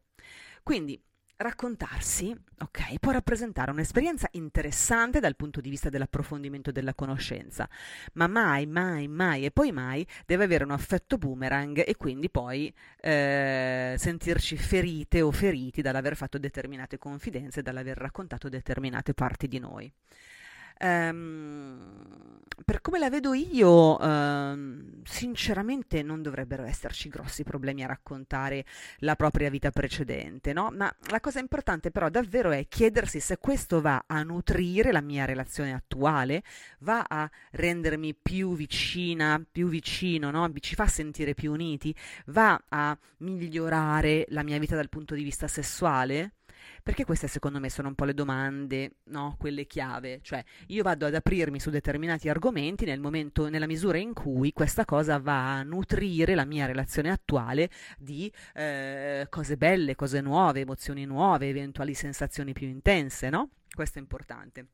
Quindi 0.64 1.00
raccontarsi, 1.44 2.36
ok, 2.60 2.98
può 3.00 3.12
rappresentare 3.12 3.70
un'esperienza 3.70 4.28
interessante 4.32 5.20
dal 5.20 5.36
punto 5.36 5.62
di 5.62 5.70
vista 5.70 5.90
dell'approfondimento 5.90 6.72
della 6.72 6.96
conoscenza, 6.96 7.70
ma 8.14 8.28
mai, 8.28 8.66
mai, 8.66 9.08
mai 9.08 9.46
e 9.46 9.52
poi 9.52 9.72
mai 9.72 10.06
deve 10.26 10.46
avere 10.46 10.64
un 10.64 10.72
effetto 10.72 11.18
boomerang 11.18 11.84
e 11.86 11.96
quindi 11.96 12.30
poi 12.30 12.74
eh, 13.00 13.96
sentirci 13.98 14.58
ferite 14.58 15.22
o 15.22 15.32
feriti 15.32 15.82
dall'aver 15.82 16.16
fatto 16.16 16.38
determinate 16.38 16.98
confidenze, 16.98 17.62
dall'aver 17.62 17.98
raccontato 17.98 18.50
determinate 18.50 19.14
parti 19.14 19.48
di 19.48 19.60
noi. 19.60 19.94
Um, 20.80 22.34
per 22.64 22.82
come 22.82 23.00
la 23.00 23.10
vedo 23.10 23.34
io, 23.34 24.00
uh, 24.00 25.02
sinceramente 25.04 26.02
non 26.02 26.22
dovrebbero 26.22 26.64
esserci 26.64 27.10
grossi 27.10 27.44
problemi 27.44 27.84
a 27.84 27.88
raccontare 27.88 28.66
la 29.00 29.16
propria 29.16 29.50
vita 29.50 29.72
precedente, 29.72 30.54
no? 30.54 30.72
Ma 30.74 30.94
la 31.10 31.20
cosa 31.20 31.40
importante 31.40 31.92
però 31.92 32.10
davvero 32.10 32.52
è 32.52 32.68
chiedersi 32.68 33.20
se 33.20 33.38
questo 33.38 33.82
va 33.82 34.04
a 34.08 34.24
nutrire 34.24 34.92
la 34.92 35.02
mia 35.02 35.26
relazione 35.26 35.74
attuale, 35.74 36.44
va 36.80 37.06
a 37.08 37.30
rendermi 37.52 38.16
più 38.16 38.56
vicina, 38.56 39.44
più 39.52 39.68
vicino, 39.68 40.32
no? 40.32 40.52
Ci 40.54 40.76
fa 40.76 40.88
sentire 40.88 41.34
più 41.34 41.52
uniti, 41.52 41.94
va 42.28 42.62
a 42.70 42.98
migliorare 43.18 44.26
la 44.30 44.44
mia 44.44 44.60
vita 44.60 44.76
dal 44.76 44.90
punto 44.90 45.16
di 45.16 45.24
vista 45.24 45.48
sessuale. 45.48 46.34
Perché 46.84 47.06
queste 47.06 47.30
secondo 47.30 47.62
me 47.62 47.70
sono 47.70 47.88
un 47.88 47.96
po' 47.96 48.04
le 48.04 48.14
domande, 48.14 48.98
no? 49.06 49.38
Quelle 49.40 49.66
chiave, 49.66 50.20
cioè 50.22 50.44
io 50.68 50.84
vado 50.84 51.06
ad 51.06 51.16
aprirmi 51.16 51.58
su 51.58 51.70
determinati 51.70 52.28
argomenti 52.28 52.84
nel 52.84 53.00
momento, 53.00 53.48
nella 53.48 53.68
misura 53.68 53.98
in 53.98 54.14
cui 54.14 54.52
questa 54.52 54.84
cosa 54.84 55.18
va 55.18 55.60
a 55.60 55.64
nutrire 55.64 56.36
la 56.36 56.44
mia 56.44 56.66
relazione 56.66 57.10
attuale 57.10 57.70
di 57.98 58.30
eh, 58.54 59.28
cose 59.30 59.56
belle, 59.56 59.96
cose 59.96 60.20
nuove, 60.20 60.60
emozioni 60.60 61.06
nuove, 61.06 61.48
eventuali 61.48 61.94
sensazioni 61.94 62.52
più 62.52 62.68
intense, 62.68 63.30
no? 63.30 63.52
Questo 63.74 64.00
è 64.00 64.02
importante. 64.02 64.68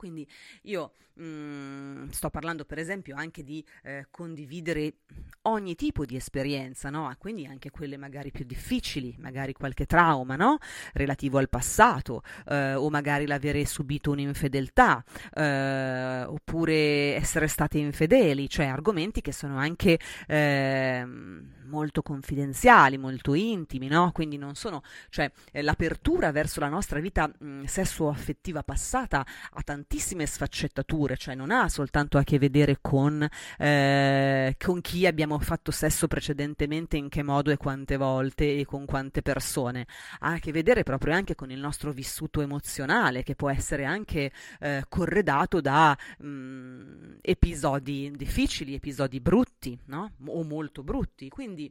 Quindi 0.00 0.26
io 0.62 0.92
mh, 1.12 1.22
mm, 1.22 2.08
sto 2.08 2.30
parlando 2.30 2.64
per 2.64 2.78
esempio 2.78 3.14
anche 3.16 3.44
di 3.44 3.62
eh, 3.82 4.06
condividere 4.10 4.94
ogni 5.42 5.74
tipo 5.74 6.06
di 6.06 6.16
esperienza, 6.16 6.88
no? 6.88 7.14
quindi 7.18 7.44
anche 7.44 7.70
quelle 7.70 7.98
magari 7.98 8.30
più 8.30 8.46
difficili, 8.46 9.14
magari 9.18 9.52
qualche 9.52 9.84
trauma 9.84 10.36
no? 10.36 10.56
relativo 10.94 11.36
al 11.36 11.50
passato, 11.50 12.22
eh, 12.46 12.74
o 12.74 12.88
magari 12.88 13.26
l'avere 13.26 13.66
subito 13.66 14.10
un'infedeltà, 14.10 15.04
eh, 15.34 16.24
oppure 16.26 17.14
essere 17.16 17.46
state 17.46 17.76
infedeli, 17.76 18.48
cioè 18.48 18.66
argomenti 18.66 19.20
che 19.20 19.32
sono 19.32 19.58
anche 19.58 19.98
ehm, 20.28 21.58
molto 21.66 22.00
confidenziali, 22.00 22.96
molto 22.96 23.34
intimi, 23.34 23.88
no? 23.88 24.12
quindi 24.12 24.38
non 24.38 24.54
sono, 24.54 24.82
cioè 25.10 25.30
l'apertura 25.52 26.32
verso 26.32 26.60
la 26.60 26.68
nostra 26.68 27.00
vita 27.00 27.30
mh, 27.38 27.64
sesso-affettiva 27.64 28.62
passata 28.62 29.26
ha 29.52 29.62
tantissimi 29.62 29.88
tantissime 29.90 30.24
sfaccettature, 30.24 31.16
cioè 31.16 31.34
non 31.34 31.50
ha 31.50 31.68
soltanto 31.68 32.16
a 32.16 32.22
che 32.22 32.38
vedere 32.38 32.78
con, 32.80 33.28
eh, 33.58 34.54
con 34.56 34.80
chi 34.80 35.04
abbiamo 35.04 35.36
fatto 35.40 35.72
sesso 35.72 36.06
precedentemente, 36.06 36.96
in 36.96 37.08
che 37.08 37.24
modo 37.24 37.50
e 37.50 37.56
quante 37.56 37.96
volte 37.96 38.56
e 38.56 38.64
con 38.64 38.84
quante 38.84 39.20
persone, 39.20 39.88
ha 40.20 40.34
a 40.34 40.38
che 40.38 40.52
vedere 40.52 40.84
proprio 40.84 41.14
anche 41.14 41.34
con 41.34 41.50
il 41.50 41.58
nostro 41.58 41.90
vissuto 41.90 42.40
emozionale, 42.40 43.24
che 43.24 43.34
può 43.34 43.50
essere 43.50 43.84
anche 43.84 44.30
eh, 44.60 44.84
corredato 44.88 45.60
da 45.60 45.98
mh, 46.18 46.26
mm, 46.26 47.12
episodi 47.20 48.12
difficili, 48.14 48.74
episodi 48.74 49.18
brutti, 49.18 49.76
no? 49.86 50.12
O 50.26 50.44
molto 50.44 50.84
brutti. 50.84 51.28
Quindi. 51.28 51.70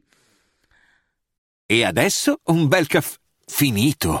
E 1.64 1.84
adesso 1.84 2.40
un 2.44 2.68
bel 2.68 2.86
caffè 2.86 3.16
finito. 3.46 4.20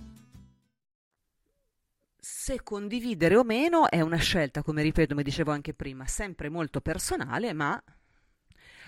se 2.41 2.63
condividere 2.63 3.35
o 3.35 3.43
meno 3.43 3.87
è 3.87 4.01
una 4.01 4.17
scelta, 4.17 4.63
come 4.63 4.81
ripeto, 4.81 5.09
come 5.09 5.21
dicevo 5.21 5.51
anche 5.51 5.75
prima, 5.75 6.07
sempre 6.07 6.49
molto 6.49 6.81
personale, 6.81 7.53
ma 7.53 7.79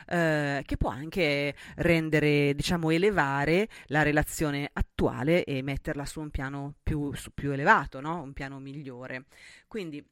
eh, 0.08 0.64
che 0.66 0.76
può 0.76 0.90
anche 0.90 1.56
rendere, 1.76 2.56
diciamo, 2.56 2.90
elevare 2.90 3.70
la 3.90 4.02
relazione 4.02 4.68
attuale 4.74 5.44
e 5.44 5.62
metterla 5.62 6.04
su 6.04 6.20
un 6.20 6.32
piano 6.32 6.74
più, 6.82 7.14
su, 7.14 7.30
più 7.32 7.52
elevato, 7.52 8.02
no? 8.02 8.24
un 8.24 8.34
piano 8.34 8.58
migliore. 8.58 9.26
Quindi 9.68 10.04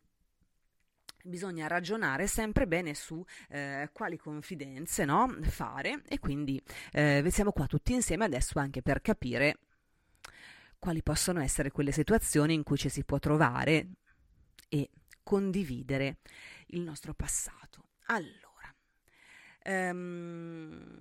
bisogna 1.24 1.66
ragionare 1.66 2.28
sempre 2.28 2.68
bene 2.68 2.94
su 2.94 3.26
eh, 3.50 3.90
quali 3.92 4.18
confidenze 4.18 5.04
no? 5.04 5.36
fare 5.42 6.04
e 6.08 6.20
quindi 6.20 6.62
eh, 6.92 7.26
siamo 7.32 7.52
qua 7.52 7.66
tutti 7.66 7.94
insieme 7.94 8.26
adesso 8.26 8.60
anche 8.60 8.84
per 8.84 9.02
capire 9.02 9.58
quali 10.82 11.04
possono 11.04 11.42
essere 11.42 11.70
quelle 11.70 11.92
situazioni 11.92 12.56
in 12.56 12.64
cui 12.64 12.76
ci 12.76 12.90
si 12.90 13.04
può 13.04 13.20
trovare 13.20 13.90
e 14.68 14.90
condividere 15.22 16.18
il 16.70 16.82
nostro 16.82 17.14
passato. 17.14 17.90
Allora, 18.08 18.76
um, 19.66 20.92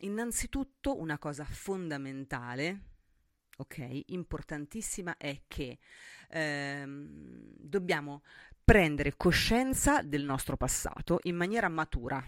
innanzitutto 0.00 0.98
una 0.98 1.18
cosa 1.18 1.44
fondamentale, 1.44 2.80
ok, 3.58 4.02
importantissima 4.06 5.16
è 5.16 5.42
che 5.46 5.78
um, 6.32 7.54
dobbiamo 7.56 8.24
prendere 8.64 9.16
coscienza 9.16 10.02
del 10.02 10.24
nostro 10.24 10.56
passato 10.56 11.20
in 11.22 11.36
maniera 11.36 11.68
matura. 11.68 12.26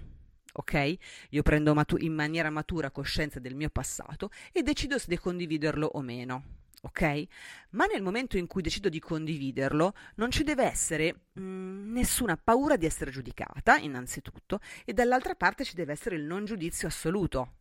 Ok? 0.52 0.96
Io 1.30 1.42
prendo 1.42 1.74
matu- 1.74 2.00
in 2.00 2.14
maniera 2.14 2.50
matura 2.50 2.92
coscienza 2.92 3.40
del 3.40 3.56
mio 3.56 3.70
passato 3.70 4.30
e 4.52 4.62
decido 4.62 4.96
se 4.96 5.18
condividerlo 5.18 5.86
o 5.86 6.00
meno 6.02 6.58
ok? 6.80 7.24
Ma 7.70 7.86
nel 7.86 8.02
momento 8.02 8.36
in 8.36 8.46
cui 8.46 8.62
decido 8.62 8.88
di 8.88 9.00
condividerlo, 9.00 9.94
non 10.16 10.30
ci 10.30 10.44
deve 10.44 10.64
essere 10.64 11.14
mh, 11.32 11.42
mm, 11.42 11.92
nessuna 11.92 12.36
paura 12.36 12.76
di 12.76 12.86
essere 12.86 13.10
giudicata, 13.10 13.76
innanzitutto, 13.76 14.60
e 14.84 14.92
dall'altra 14.92 15.34
parte 15.34 15.64
ci 15.64 15.74
deve 15.74 15.92
essere 15.92 16.16
il 16.16 16.24
non 16.24 16.44
giudizio 16.44 16.88
assoluto 16.88 17.54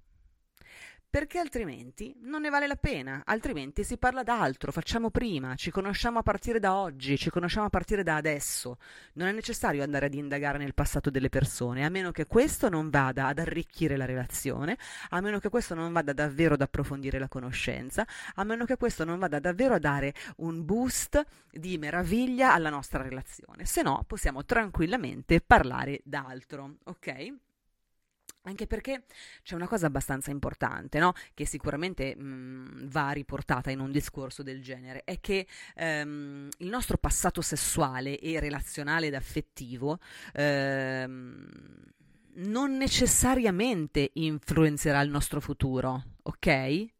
perché 1.09 1.39
altrimenti 1.39 2.15
non 2.21 2.41
ne 2.41 2.49
vale 2.49 2.67
la 2.67 2.75
pena, 2.75 3.23
altrimenti 3.25 3.83
si 3.83 3.97
parla 3.97 4.21
d'altro, 4.21 4.71
facciamo 4.71 5.09
prima, 5.09 5.55
ci 5.55 5.71
conosciamo 5.71 6.19
a 6.19 6.23
partire 6.23 6.59
da 6.59 6.75
oggi, 6.75 7.17
ci 7.17 7.31
conosciamo 7.31 7.65
a 7.65 7.69
partire 7.69 8.03
da 8.03 8.15
adesso. 8.15 8.77
Non 9.13 9.27
è 9.27 9.31
necessario 9.31 9.81
andare 9.81 10.05
ad 10.05 10.13
indagare 10.13 10.59
nel 10.59 10.75
passato 10.75 11.09
delle 11.09 11.29
persone, 11.29 11.83
a 11.83 11.89
meno 11.89 12.11
che 12.11 12.27
questo 12.27 12.69
non 12.69 12.91
vada 12.91 13.25
ad 13.25 13.39
arricchire 13.39 13.97
la 13.97 14.05
relazione, 14.05 14.77
a 15.09 15.19
meno 15.19 15.39
che 15.39 15.49
questo 15.49 15.73
non 15.73 15.91
vada 15.91 16.13
davvero 16.13 16.53
ad 16.53 16.61
approfondire 16.61 17.17
la 17.17 17.27
conoscenza, 17.27 18.05
a 18.35 18.43
meno 18.43 18.65
che 18.65 18.77
questo 18.77 19.03
non 19.03 19.17
vada 19.17 19.39
davvero 19.39 19.73
a 19.73 19.79
dare 19.79 20.13
un 20.37 20.63
boost 20.63 21.25
di 21.49 21.79
meraviglia 21.79 22.53
alla 22.53 22.69
nostra 22.69 23.01
relazione. 23.01 23.65
Se 23.65 23.81
no, 23.81 24.03
possiamo 24.05 24.45
tranquillamente 24.45 25.41
parlare 25.41 26.01
d'altro, 26.03 26.75
ok? 26.83 27.33
Anche 28.43 28.67
perché 28.67 29.03
c'è 29.43 29.55
una 29.55 29.67
cosa 29.67 29.87
abbastanza 29.87 30.31
importante, 30.31 30.97
no? 30.97 31.13
che 31.33 31.45
sicuramente 31.45 32.15
mh, 32.15 32.87
va 32.89 33.11
riportata 33.11 33.69
in 33.69 33.79
un 33.79 33.91
discorso 33.91 34.43
del 34.43 34.61
genere, 34.61 35.03
è 35.03 35.19
che 35.19 35.45
ehm, 35.75 36.47
il 36.59 36.67
nostro 36.69 36.97
passato 36.97 37.41
sessuale 37.41 38.17
e 38.17 38.39
relazionale 38.39 39.07
ed 39.07 39.13
affettivo 39.13 39.99
ehm, 40.33 41.49
non 42.35 42.77
necessariamente 42.77 44.11
influenzerà 44.13 45.01
il 45.01 45.09
nostro 45.09 45.41
futuro, 45.41 46.03
ok? 46.23 46.97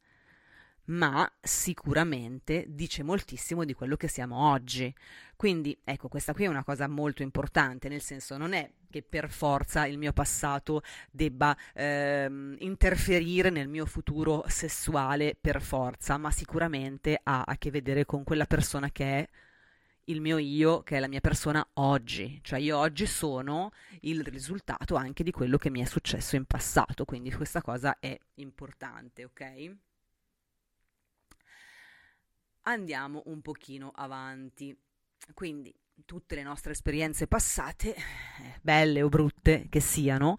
Ma 0.90 1.30
sicuramente 1.42 2.66
dice 2.70 3.04
moltissimo 3.04 3.66
di 3.66 3.74
quello 3.74 3.96
che 3.96 4.08
siamo 4.08 4.50
oggi. 4.50 4.94
Quindi, 5.36 5.78
ecco, 5.84 6.08
questa 6.08 6.34
qui 6.34 6.46
è 6.46 6.48
una 6.48 6.64
cosa 6.64 6.88
molto 6.88 7.22
importante, 7.22 7.90
nel 7.90 8.02
senso 8.02 8.38
non 8.38 8.54
è 8.54 8.70
che 8.90 9.04
per 9.04 9.30
forza 9.30 9.86
il 9.86 9.98
mio 9.98 10.14
passato 10.14 10.82
debba 11.12 11.56
ehm, 11.74 12.56
interferire 12.60 13.50
nel 13.50 13.68
mio 13.68 13.86
futuro 13.86 14.44
sessuale 14.48 15.38
per 15.40 15.62
forza, 15.62 16.18
ma 16.18 16.32
sicuramente 16.32 17.20
ha 17.22 17.44
a 17.46 17.58
che 17.58 17.72
vedere 17.72 18.06
con 18.06 18.24
quella 18.24 18.46
persona 18.46 18.92
che 18.92 19.20
è 19.20 19.30
il 20.06 20.22
mio 20.22 20.40
io, 20.40 20.82
che 20.82 20.98
è 20.98 21.00
la 21.00 21.08
mia 21.08 21.22
persona 21.22 21.66
oggi, 21.74 22.40
cioè 22.42 22.60
io 22.60 22.78
oggi 22.78 23.06
sono 23.06 23.72
il 24.02 24.24
risultato 24.24 24.96
anche 24.96 25.24
di 25.24 25.32
quello 25.32 25.58
che 25.58 25.70
mi 25.70 25.82
è 25.82 25.86
successo 25.86 26.36
in 26.36 26.46
passato, 26.46 27.06
quindi 27.06 27.32
questa 27.32 27.62
cosa 27.62 27.98
è 28.00 28.18
importante, 28.36 29.24
ok? 29.26 29.76
Andiamo 32.70 33.24
un 33.26 33.42
pochino 33.42 33.92
avanti. 33.96 34.78
Quindi 35.34 35.74
tutte 36.06 36.36
le 36.36 36.44
nostre 36.44 36.72
esperienze 36.74 37.26
passate, 37.26 37.96
eh, 37.96 38.04
belle 38.62 39.02
o 39.02 39.10
brutte 39.10 39.66
che 39.70 39.80
siano, 39.80 40.38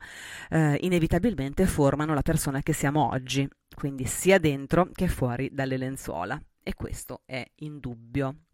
eh, 0.48 0.78
inevitabilmente 0.82 1.66
formano 1.66 2.14
la 2.14 2.22
persona 2.22 2.60
che 2.60 2.72
siamo 2.72 3.10
oggi, 3.10 3.48
quindi 3.74 4.04
sia 4.04 4.38
dentro 4.38 4.88
che 4.92 5.08
fuori 5.08 5.50
dalle 5.52 5.76
lenzuola. 5.76 6.40
E 6.62 6.74
questo 6.74 7.22
è 7.26 7.44
indubbio. 7.56 8.49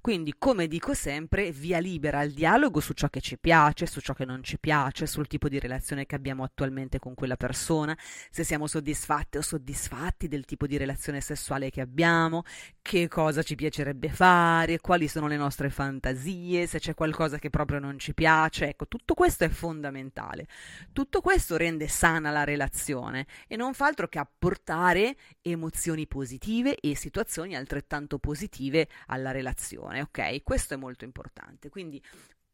Quindi, 0.00 0.34
come 0.38 0.66
dico 0.68 0.94
sempre, 0.94 1.50
via 1.52 1.78
libera 1.78 2.20
al 2.20 2.30
dialogo 2.30 2.80
su 2.80 2.92
ciò 2.92 3.08
che 3.08 3.20
ci 3.20 3.38
piace, 3.38 3.86
su 3.86 4.00
ciò 4.00 4.14
che 4.14 4.24
non 4.24 4.42
ci 4.42 4.58
piace, 4.58 5.06
sul 5.06 5.26
tipo 5.26 5.48
di 5.48 5.58
relazione 5.58 6.06
che 6.06 6.14
abbiamo 6.14 6.44
attualmente 6.44 6.98
con 6.98 7.14
quella 7.14 7.36
persona, 7.36 7.96
se 8.30 8.44
siamo 8.44 8.66
soddisfatte 8.66 9.38
o 9.38 9.42
soddisfatti 9.42 10.28
del 10.28 10.44
tipo 10.44 10.66
di 10.66 10.76
relazione 10.76 11.20
sessuale 11.20 11.70
che 11.70 11.80
abbiamo, 11.80 12.44
che 12.80 13.08
cosa 13.08 13.42
ci 13.42 13.54
piacerebbe 13.54 14.08
fare, 14.08 14.78
quali 14.78 15.08
sono 15.08 15.26
le 15.26 15.36
nostre 15.36 15.70
fantasie, 15.70 16.66
se 16.66 16.78
c'è 16.78 16.94
qualcosa 16.94 17.38
che 17.38 17.50
proprio 17.50 17.78
non 17.78 17.98
ci 17.98 18.14
piace. 18.14 18.68
Ecco, 18.68 18.86
tutto 18.86 19.14
questo 19.14 19.44
è 19.44 19.48
fondamentale. 19.48 20.46
Tutto 20.92 21.20
questo 21.20 21.56
rende 21.56 21.88
sana 21.88 22.30
la 22.30 22.44
relazione 22.44 23.26
e 23.46 23.56
non 23.56 23.74
fa 23.74 23.86
altro 23.86 24.08
che 24.08 24.18
apportare 24.18 25.16
emozioni 25.42 26.06
positive 26.06 26.76
e 26.76 26.94
situazioni 26.96 27.56
altrettanto 27.56 28.18
positive 28.18 28.88
alla 29.06 29.30
relazione 29.30 29.47
relazione, 29.48 30.02
ok? 30.02 30.42
Questo 30.42 30.74
è 30.74 30.76
molto 30.76 31.04
importante. 31.04 31.68
Quindi 31.68 32.02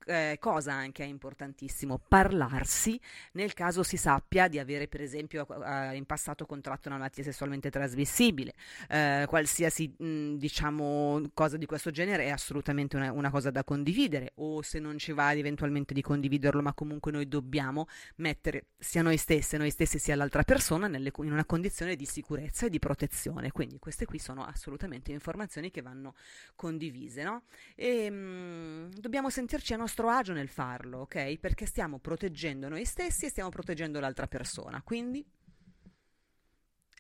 eh, 0.07 0.37
cosa 0.41 0.73
anche 0.73 1.05
è 1.05 1.07
importantissimo, 1.07 2.01
parlarsi 2.09 3.01
nel 3.33 3.53
caso 3.55 3.83
si 3.83 3.97
sappia 3.97 4.49
di 4.49 4.59
avere 4.59 4.89
per 4.89 5.01
esempio 5.01 5.47
eh, 5.65 5.97
in 5.97 6.05
passato 6.07 6.47
contratto 6.47 6.89
una 6.89 6.99
malattia 6.99 7.25
sessualmente 7.25 7.71
trasmissibile, 7.71 8.55
eh, 8.89 9.25
qualsiasi 9.29 9.93
mh, 9.97 10.35
diciamo 10.35 11.23
cosa 11.35 11.57
di 11.57 11.67
questo 11.67 11.91
genere 11.91 12.25
è 12.25 12.31
assolutamente 12.31 12.97
una, 12.97 13.13
una, 13.13 13.31
cosa 13.31 13.51
da 13.51 13.65
condividere 13.65 14.33
o 14.37 14.63
se 14.63 14.79
non 14.79 14.99
ci 14.99 15.13
va 15.13 15.33
eventualmente 15.33 15.95
di 15.95 16.03
condividerlo 16.03 16.63
ma 16.63 16.73
comunque 16.75 17.11
noi 17.11 17.27
dobbiamo 17.27 17.87
mettere 18.17 18.67
sia 18.79 19.03
noi 19.03 19.17
stessi, 19.17 19.57
noi 19.57 19.71
stessi 19.71 19.99
sia 19.99 20.15
l'altra 20.15 20.43
persona 20.43 20.87
nelle, 20.87 21.11
in 21.19 21.33
una 21.33 21.45
condizione 21.45 21.97
di 21.97 22.05
sicurezza 22.05 22.67
e 22.67 22.71
di 22.71 22.79
protezione, 22.79 23.51
quindi 23.51 23.79
queste 23.79 24.05
qui 24.05 24.19
sono 24.19 24.45
assolutamente 24.45 25.13
informazioni 25.13 25.71
che 25.71 25.83
vanno 25.83 26.15
condivise, 26.55 27.23
no? 27.23 27.43
E 27.75 28.11
mh, 28.11 29.01
dobbiamo 29.01 29.31
sentirci 29.31 29.73
a 29.73 29.77
nostro 29.77 29.94
nostro 29.95 30.09
agio 30.09 30.33
nel 30.33 30.49
farlo, 30.49 31.03
ok? 31.03 31.39
Perché 31.39 31.67
stiamo 31.67 32.01
proteggendo 32.01 32.69
noi 32.69 32.85
stessi 32.85 33.27
e 33.27 33.29
stiamo 33.29 33.49
proteggendo 33.49 34.01
l'altra 34.01 34.27
persona, 34.27 34.83
quindi 34.83 35.25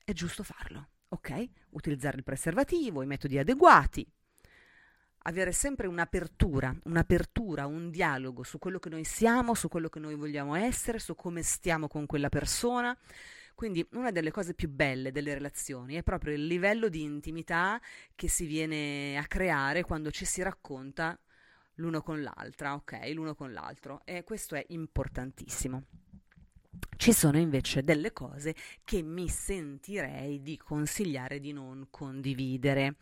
è 0.05 0.13
giusto 0.13 0.45
farlo, 0.45 0.91
ok? 1.09 1.45
Utilizzare 1.71 2.19
il 2.19 2.23
preservativo, 2.23 3.03
i 3.03 3.07
metodi 3.07 3.37
adeguati, 3.37 4.07
avere 5.23 5.51
sempre 5.51 5.89
un'apertura, 5.89 6.73
un'apertura, 6.85 7.67
un 7.67 7.91
dialogo 7.91 8.45
su 8.45 8.59
quello 8.59 8.79
che 8.79 8.91
noi 8.91 9.03
siamo, 9.03 9.55
su 9.55 9.67
quello 9.67 9.89
che 9.89 9.99
noi 9.99 10.15
vogliamo 10.15 10.55
essere, 10.55 11.01
su 11.01 11.17
come 11.17 11.43
stiamo 11.43 11.89
con 11.89 12.07
quella 12.07 12.29
persona. 12.29 12.97
Quindi 13.57 13.85
una 13.93 14.13
delle 14.13 14.31
cose 14.31 14.55
più 14.55 14.69
belle 14.69 15.11
delle 15.11 15.35
relazioni 15.35 15.95
è 15.95 16.05
proprio 16.05 16.35
il 16.35 16.47
livello 16.47 16.89
di 16.89 17.03
intimità 17.03 17.81
che 18.15 18.29
si 18.29 18.47
viene 18.47 19.17
a 19.17 19.27
creare 19.27 19.83
quando 19.83 20.13
ci 20.13 20.25
si 20.25 20.43
racconta 20.43 21.19
l'uno 21.77 22.03
con 22.03 22.23
l'altra, 22.23 22.75
ok? 22.75 23.11
L'uno 23.13 23.35
con 23.35 23.53
l'altro 23.53 24.03
e 24.05 24.25
questo 24.25 24.55
è 24.55 24.65
importantissimo. 24.69 25.85
Ci 26.97 27.13
sono 27.13 27.39
invece 27.39 27.83
delle 27.83 28.13
cose 28.13 28.55
che 28.85 29.03
mi 29.03 29.29
sentirei 29.29 30.43
di 30.43 30.57
consigliare 30.57 31.41
di 31.41 31.53
non 31.53 31.89
condividere 31.91 32.97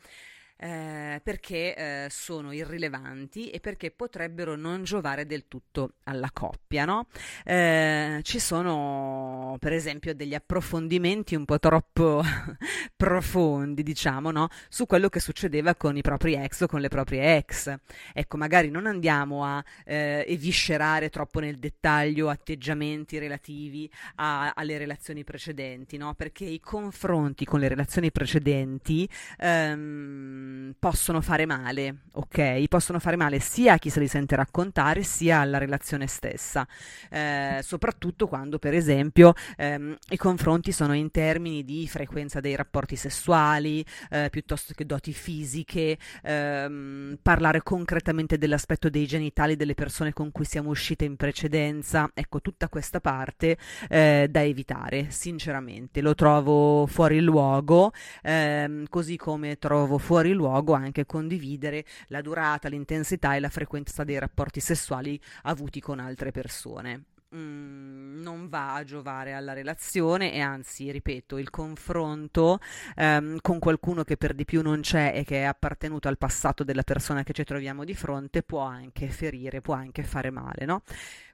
eh, 0.62 1.20
perché 1.24 1.74
eh, 1.74 2.06
sono 2.08 2.52
irrilevanti 2.52 3.50
e 3.50 3.58
perché 3.58 3.90
potrebbero 3.90 4.54
non 4.54 4.84
giovare 4.84 5.26
del 5.26 5.48
tutto 5.48 5.94
alla 6.04 6.30
coppia. 6.32 6.84
No? 6.84 7.08
Eh, 7.44 8.20
ci 8.22 8.38
sono 8.38 9.56
per 9.58 9.72
esempio 9.72 10.14
degli 10.14 10.34
approfondimenti 10.34 11.34
un 11.34 11.44
po' 11.44 11.58
troppo 11.58 12.22
profondi, 12.94 13.82
diciamo, 13.82 14.30
no? 14.30 14.48
su 14.68 14.86
quello 14.86 15.08
che 15.08 15.18
succedeva 15.18 15.74
con 15.74 15.96
i 15.96 16.00
propri 16.00 16.34
ex 16.34 16.60
o 16.60 16.66
con 16.68 16.80
le 16.80 16.88
proprie 16.88 17.38
ex. 17.38 17.74
Ecco, 18.12 18.36
magari 18.36 18.70
non 18.70 18.86
andiamo 18.86 19.44
a 19.44 19.64
eh, 19.84 20.24
eviscerare 20.28 21.08
troppo 21.08 21.40
nel 21.40 21.58
dettaglio 21.58 22.28
atteggiamenti 22.28 23.18
relativi 23.18 23.90
a, 24.16 24.52
alle 24.54 24.78
relazioni 24.78 25.24
precedenti, 25.24 25.96
no? 25.96 26.14
perché 26.14 26.44
i 26.44 26.60
confronti 26.60 27.44
con 27.44 27.58
le 27.58 27.66
relazioni 27.66 28.12
precedenti 28.12 29.08
ehm, 29.38 30.51
possono 30.78 31.20
fare 31.20 31.46
male, 31.46 32.02
ok? 32.12 32.66
Possono 32.68 32.98
fare 32.98 33.16
male 33.16 33.40
sia 33.40 33.74
a 33.74 33.78
chi 33.78 33.90
se 33.90 34.00
li 34.00 34.08
sente 34.08 34.36
raccontare 34.36 35.02
sia 35.02 35.40
alla 35.40 35.58
relazione 35.58 36.06
stessa, 36.06 36.66
eh, 37.10 37.60
soprattutto 37.62 38.26
quando 38.28 38.58
per 38.58 38.74
esempio 38.74 39.32
ehm, 39.56 39.96
i 40.10 40.16
confronti 40.16 40.72
sono 40.72 40.94
in 40.94 41.10
termini 41.10 41.64
di 41.64 41.88
frequenza 41.88 42.40
dei 42.40 42.54
rapporti 42.54 42.96
sessuali 42.96 43.84
eh, 44.10 44.28
piuttosto 44.30 44.72
che 44.74 44.86
doti 44.86 45.12
fisiche, 45.12 45.98
ehm, 46.22 47.18
parlare 47.22 47.62
concretamente 47.62 48.38
dell'aspetto 48.38 48.88
dei 48.88 49.06
genitali 49.06 49.56
delle 49.56 49.74
persone 49.74 50.12
con 50.12 50.30
cui 50.30 50.44
siamo 50.44 50.70
uscite 50.70 51.04
in 51.04 51.16
precedenza, 51.16 52.10
ecco 52.14 52.40
tutta 52.40 52.68
questa 52.68 53.00
parte 53.00 53.56
eh, 53.88 54.28
da 54.30 54.42
evitare, 54.42 55.06
sinceramente, 55.10 56.00
lo 56.00 56.14
trovo 56.14 56.86
fuori 56.86 57.20
luogo, 57.20 57.92
ehm, 58.22 58.86
così 58.88 59.16
come 59.16 59.58
trovo 59.58 59.98
fuori 59.98 60.32
luogo 60.32 60.41
luogo 60.42 60.72
anche 60.72 61.06
condividere 61.06 61.84
la 62.08 62.20
durata, 62.20 62.68
l'intensità 62.68 63.36
e 63.36 63.40
la 63.40 63.48
frequenza 63.48 64.02
dei 64.02 64.18
rapporti 64.18 64.58
sessuali 64.58 65.20
avuti 65.42 65.80
con 65.80 66.00
altre 66.00 66.32
persone. 66.32 67.04
Mm, 67.34 68.20
non 68.20 68.48
va 68.48 68.74
a 68.74 68.84
giovare 68.84 69.32
alla 69.32 69.54
relazione 69.54 70.34
e 70.34 70.40
anzi, 70.40 70.90
ripeto, 70.90 71.38
il 71.38 71.48
confronto 71.48 72.58
ehm, 72.94 73.38
con 73.40 73.58
qualcuno 73.58 74.04
che 74.04 74.18
per 74.18 74.34
di 74.34 74.44
più 74.44 74.60
non 74.60 74.80
c'è 74.80 75.12
e 75.14 75.24
che 75.24 75.40
è 75.40 75.44
appartenuto 75.44 76.08
al 76.08 76.18
passato 76.18 76.62
della 76.62 76.82
persona 76.82 77.22
che 77.22 77.32
ci 77.32 77.44
troviamo 77.44 77.84
di 77.84 77.94
fronte 77.94 78.42
può 78.42 78.60
anche 78.60 79.08
ferire, 79.08 79.62
può 79.62 79.72
anche 79.72 80.02
fare 80.02 80.30
male, 80.30 80.66
no? 80.66 80.82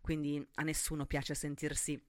Quindi 0.01 0.47
a 0.55 0.63
nessuno 0.63 1.05
piace 1.05 1.35
sentirsi 1.35 2.01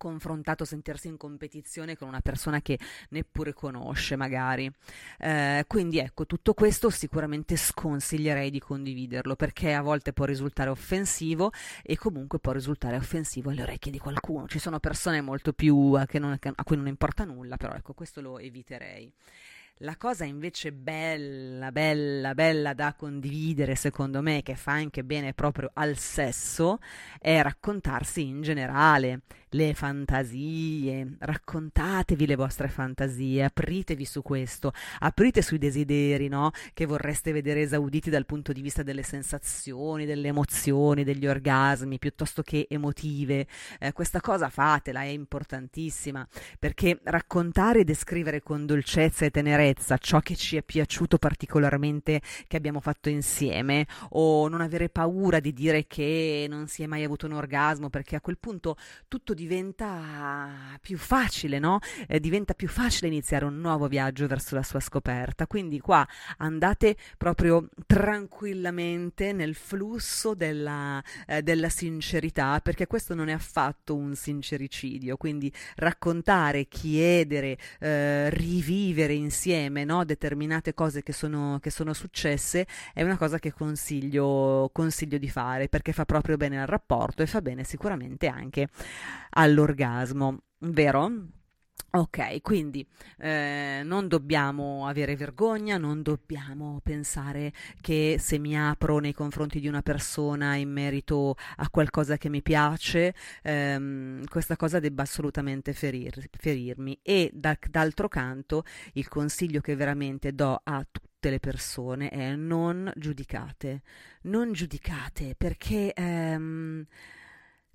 confrontato, 0.00 0.64
sentirsi 0.64 1.08
in 1.08 1.18
competizione 1.18 1.94
con 1.94 2.08
una 2.08 2.22
persona 2.22 2.62
che 2.62 2.78
neppure 3.10 3.52
conosce 3.52 4.16
magari. 4.16 4.72
Eh, 5.18 5.64
quindi 5.66 5.98
ecco, 5.98 6.24
tutto 6.24 6.54
questo 6.54 6.88
sicuramente 6.88 7.56
sconsiglierei 7.56 8.48
di 8.50 8.60
condividerlo 8.60 9.36
perché 9.36 9.74
a 9.74 9.82
volte 9.82 10.14
può 10.14 10.24
risultare 10.24 10.70
offensivo 10.70 11.52
e 11.82 11.98
comunque 11.98 12.38
può 12.38 12.52
risultare 12.52 12.96
offensivo 12.96 13.50
alle 13.50 13.62
orecchie 13.62 13.92
di 13.92 13.98
qualcuno. 13.98 14.46
Ci 14.46 14.58
sono 14.58 14.80
persone 14.80 15.20
molto 15.20 15.52
più 15.52 15.92
a, 15.92 16.06
non, 16.14 16.38
a 16.40 16.64
cui 16.64 16.76
non 16.76 16.86
importa 16.86 17.24
nulla, 17.24 17.58
però 17.58 17.74
ecco, 17.74 17.92
questo 17.92 18.22
lo 18.22 18.38
eviterei. 18.38 19.12
La 19.82 19.96
cosa 19.96 20.24
invece 20.24 20.72
bella, 20.72 21.72
bella, 21.72 22.34
bella 22.34 22.74
da 22.74 22.92
condividere, 22.92 23.76
secondo 23.76 24.20
me, 24.20 24.42
che 24.42 24.54
fa 24.54 24.72
anche 24.72 25.02
bene 25.02 25.32
proprio 25.32 25.70
al 25.72 25.96
sesso, 25.96 26.80
è 27.18 27.40
raccontarsi 27.40 28.26
in 28.26 28.42
generale 28.42 29.22
le 29.50 29.74
fantasie, 29.74 31.16
raccontatevi 31.18 32.26
le 32.26 32.36
vostre 32.36 32.68
fantasie, 32.68 33.44
apritevi 33.44 34.04
su 34.04 34.22
questo, 34.22 34.72
aprite 35.00 35.42
sui 35.42 35.58
desideri, 35.58 36.28
no? 36.28 36.50
Che 36.72 36.86
vorreste 36.86 37.32
vedere 37.32 37.62
esauditi 37.62 38.10
dal 38.10 38.26
punto 38.26 38.52
di 38.52 38.60
vista 38.60 38.82
delle 38.82 39.02
sensazioni, 39.02 40.06
delle 40.06 40.28
emozioni, 40.28 41.02
degli 41.04 41.26
orgasmi, 41.26 41.98
piuttosto 41.98 42.42
che 42.42 42.66
emotive. 42.68 43.46
Eh, 43.80 43.92
questa 43.92 44.20
cosa 44.20 44.48
fatela, 44.48 45.02
è 45.02 45.06
importantissima, 45.06 46.26
perché 46.58 47.00
raccontare 47.04 47.80
e 47.80 47.84
descrivere 47.84 48.42
con 48.42 48.66
dolcezza 48.66 49.24
e 49.24 49.30
tenerezza 49.30 49.98
ciò 49.98 50.20
che 50.20 50.36
ci 50.36 50.56
è 50.56 50.62
piaciuto 50.62 51.18
particolarmente 51.18 52.20
che 52.46 52.56
abbiamo 52.56 52.80
fatto 52.80 53.08
insieme, 53.08 53.86
o 54.10 54.48
non 54.48 54.60
avere 54.60 54.88
paura 54.88 55.40
di 55.40 55.52
dire 55.52 55.86
che 55.86 56.46
non 56.48 56.68
si 56.68 56.82
è 56.82 56.86
mai 56.86 57.02
avuto 57.02 57.26
un 57.26 57.32
orgasmo, 57.32 57.90
perché 57.90 58.16
a 58.16 58.20
quel 58.20 58.38
punto 58.38 58.76
tutto 59.08 59.34
diventa 59.40 60.76
più 60.82 60.98
facile, 60.98 61.58
no? 61.58 61.78
Eh, 62.06 62.20
diventa 62.20 62.52
più 62.52 62.68
facile 62.68 63.08
iniziare 63.08 63.46
un 63.46 63.58
nuovo 63.58 63.88
viaggio 63.88 64.26
verso 64.26 64.54
la 64.54 64.62
sua 64.62 64.80
scoperta. 64.80 65.46
Quindi 65.46 65.80
qua 65.80 66.06
andate 66.38 66.96
proprio 67.16 67.68
tranquillamente 67.86 69.32
nel 69.32 69.54
flusso 69.54 70.34
della, 70.34 71.02
eh, 71.26 71.42
della 71.42 71.70
sincerità, 71.70 72.60
perché 72.60 72.86
questo 72.86 73.14
non 73.14 73.28
è 73.28 73.32
affatto 73.32 73.96
un 73.96 74.14
sincericidio. 74.14 75.16
Quindi 75.16 75.50
raccontare, 75.76 76.66
chiedere, 76.66 77.56
eh, 77.78 78.28
rivivere 78.30 79.14
insieme 79.14 79.84
no? 79.84 80.04
determinate 80.04 80.74
cose 80.74 81.02
che 81.02 81.14
sono, 81.14 81.58
che 81.62 81.70
sono 81.70 81.94
successe 81.94 82.66
è 82.92 83.02
una 83.02 83.16
cosa 83.16 83.38
che 83.38 83.52
consiglio, 83.52 84.68
consiglio 84.72 85.16
di 85.16 85.30
fare 85.30 85.68
perché 85.68 85.92
fa 85.92 86.04
proprio 86.04 86.36
bene 86.36 86.60
al 86.60 86.66
rapporto 86.66 87.22
e 87.22 87.26
fa 87.26 87.40
bene 87.40 87.64
sicuramente 87.64 88.26
anche 88.26 88.68
all'orgasmo, 89.30 90.42
vero? 90.58 91.28
Ok, 91.92 92.40
quindi 92.40 92.86
eh, 93.18 93.80
non 93.82 94.06
dobbiamo 94.06 94.86
avere 94.86 95.16
vergogna, 95.16 95.76
non 95.76 96.02
dobbiamo 96.02 96.78
pensare 96.84 97.52
che 97.80 98.14
se 98.20 98.38
mi 98.38 98.56
apro 98.56 99.00
nei 99.00 99.12
confronti 99.12 99.58
di 99.58 99.66
una 99.66 99.82
persona 99.82 100.54
in 100.54 100.70
merito 100.70 101.34
a 101.56 101.68
qualcosa 101.68 102.16
che 102.16 102.28
mi 102.28 102.42
piace, 102.42 103.12
ehm, 103.42 104.24
questa 104.28 104.54
cosa 104.54 104.78
debba 104.78 105.02
assolutamente 105.02 105.72
ferir, 105.72 106.28
ferirmi. 106.30 106.96
E 107.02 107.28
da, 107.34 107.58
d'altro 107.68 108.06
canto 108.06 108.62
il 108.92 109.08
consiglio 109.08 109.60
che 109.60 109.74
veramente 109.74 110.32
do 110.32 110.60
a 110.62 110.86
tutte 110.88 111.28
le 111.28 111.40
persone 111.40 112.08
è 112.08 112.36
non 112.36 112.88
giudicate, 112.94 113.82
non 114.22 114.52
giudicate 114.52 115.34
perché... 115.36 115.92
Ehm, 115.92 116.86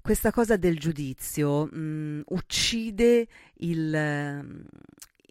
questa 0.06 0.32
cosa 0.32 0.56
del 0.56 0.78
giudizio 0.78 1.66
mh, 1.66 1.80
mm, 1.80 2.22
uccide 2.28 3.28
il, 3.62 4.68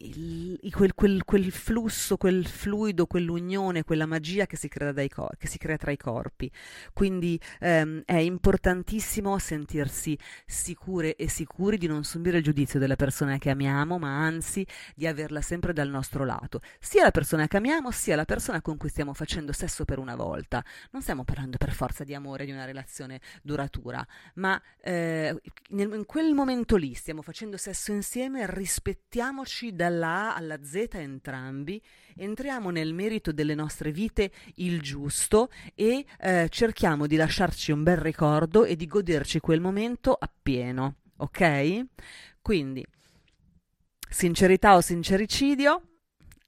il, 0.04 0.72
quel, 0.72 0.94
quel, 0.94 1.24
quel, 1.24 1.50
flusso, 1.50 2.16
quel 2.16 2.46
fluido, 2.46 3.06
quell'unione, 3.06 3.84
quella 3.84 4.06
magia 4.06 4.46
che 4.46 4.56
si 4.56 4.68
crea, 4.68 4.92
cor- 5.08 5.36
che 5.36 5.46
si 5.46 5.58
crea 5.58 5.76
tra 5.76 5.90
i 5.90 5.96
corpi. 5.96 6.50
Quindi 6.92 7.40
ehm, 7.60 8.02
è 8.04 8.16
importantissimo 8.16 9.38
sentirsi 9.38 10.18
sicure 10.46 11.16
e 11.16 11.28
sicuri 11.28 11.78
di 11.78 11.86
non 11.86 12.04
subire 12.04 12.38
il 12.38 12.44
giudizio 12.44 12.78
della 12.78 12.96
persona 12.96 13.38
che 13.38 13.50
amiamo, 13.50 13.98
ma 13.98 14.18
anzi 14.18 14.66
di 14.94 15.06
averla 15.06 15.40
sempre 15.40 15.72
dal 15.72 15.88
nostro 15.88 16.24
lato, 16.24 16.60
sia 16.78 17.02
la 17.02 17.10
persona 17.10 17.46
che 17.46 17.56
amiamo, 17.56 17.90
sia 17.90 18.16
la 18.16 18.24
persona 18.24 18.60
con 18.60 18.76
cui 18.76 18.88
stiamo 18.88 19.14
facendo 19.14 19.52
sesso 19.52 19.84
per 19.84 19.98
una 19.98 20.16
volta. 20.16 20.62
Non 20.90 21.02
stiamo 21.02 21.24
parlando 21.24 21.56
per 21.56 21.72
forza 21.72 22.04
di 22.04 22.14
amore, 22.14 22.44
di 22.44 22.52
una 22.52 22.64
relazione 22.64 23.20
duratura, 23.42 24.06
ma 24.34 24.60
eh, 24.82 25.34
in 25.70 26.04
quel 26.06 26.34
momento 26.34 26.76
lì 26.76 26.94
stiamo 26.94 27.22
facendo 27.22 27.56
sesso 27.56 27.92
insieme, 27.92 28.46
rispettiamoci 28.46 29.74
dal 29.74 29.93
dalla 29.94 30.32
A 30.32 30.34
alla 30.34 30.58
Z 30.62 30.88
entrambi, 30.92 31.80
entriamo 32.16 32.70
nel 32.70 32.92
merito 32.92 33.32
delle 33.32 33.54
nostre 33.54 33.92
vite 33.92 34.32
il 34.56 34.80
giusto 34.82 35.50
e 35.74 36.04
eh, 36.18 36.48
cerchiamo 36.50 37.06
di 37.06 37.16
lasciarci 37.16 37.70
un 37.70 37.82
bel 37.82 37.96
ricordo 37.96 38.64
e 38.64 38.76
di 38.76 38.86
goderci 38.86 39.38
quel 39.40 39.60
momento 39.60 40.12
appieno, 40.12 40.96
ok? 41.16 41.84
Quindi, 42.42 42.84
sincerità 44.08 44.74
o 44.74 44.80
sincericidio? 44.80 45.82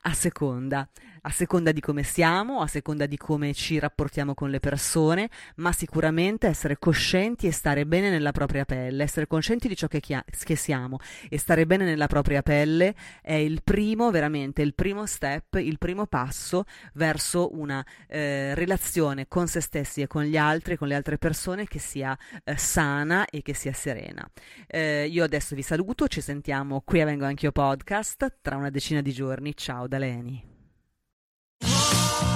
A 0.03 0.13
seconda 0.13 0.89
a 1.27 1.31
seconda 1.31 1.73
di 1.73 1.81
come 1.81 2.05
siamo, 2.05 2.61
a 2.61 2.69
seconda 2.69 3.07
di 3.07 3.17
come 3.17 3.53
ci 3.53 3.81
rapportiamo 3.81 4.33
con 4.35 4.49
le 4.49 4.61
persone, 4.61 5.29
ma 5.57 5.73
sicuramente 5.73 6.47
essere 6.47 6.79
coscienti 6.79 7.49
e 7.49 7.53
stare 7.53 7.85
bene 7.85 8.11
nella 8.11 8.31
propria 8.31 8.65
pelle, 8.65 9.03
essere 9.03 9.27
coscienti 9.27 9.67
di 9.67 9.75
ciò 9.75 9.89
che, 9.89 9.99
chia- 9.99 10.25
che 10.25 10.55
siamo 10.55 10.99
e 11.29 11.39
stare 11.39 11.67
bene 11.67 11.85
nella 11.85 12.07
propria 12.07 12.43
pelle 12.43 12.95
è 13.23 13.35
il 13.35 13.63
primo, 13.65 14.13
veramente, 14.13 14.63
il 14.63 14.75
primo 14.75 15.05
step, 15.05 15.57
il 15.57 15.79
primo 15.79 16.07
passo 16.07 16.65
verso 16.95 17.57
una 17.57 17.85
eh, 18.07 18.55
relazione 18.55 19.27
con 19.27 19.49
se 19.49 19.61
stessi 19.61 20.03
e 20.03 20.07
con 20.07 20.23
gli 20.23 20.37
altri, 20.37 20.77
con 20.77 20.87
le 20.87 20.95
altre 20.95 21.19
persone 21.19 21.67
che 21.67 21.81
sia 21.81 22.17
eh, 22.45 22.57
sana 22.57 23.27
e 23.27 23.43
che 23.43 23.53
sia 23.53 23.73
serena. 23.73 24.25
Eh, 24.69 25.09
io 25.11 25.25
adesso 25.25 25.57
vi 25.57 25.63
saluto, 25.63 26.07
ci 26.07 26.21
sentiamo 26.21 26.83
qui 26.85 27.01
a 27.01 27.05
Vengo 27.05 27.25
Anch'io 27.25 27.51
Podcast 27.51 28.39
tra 28.41 28.55
una 28.55 28.71
decina 28.71 29.01
di 29.01 29.13
giorni. 29.13 29.57
Ciao 29.57 29.89
da 29.89 29.99
Leni. 29.99 30.56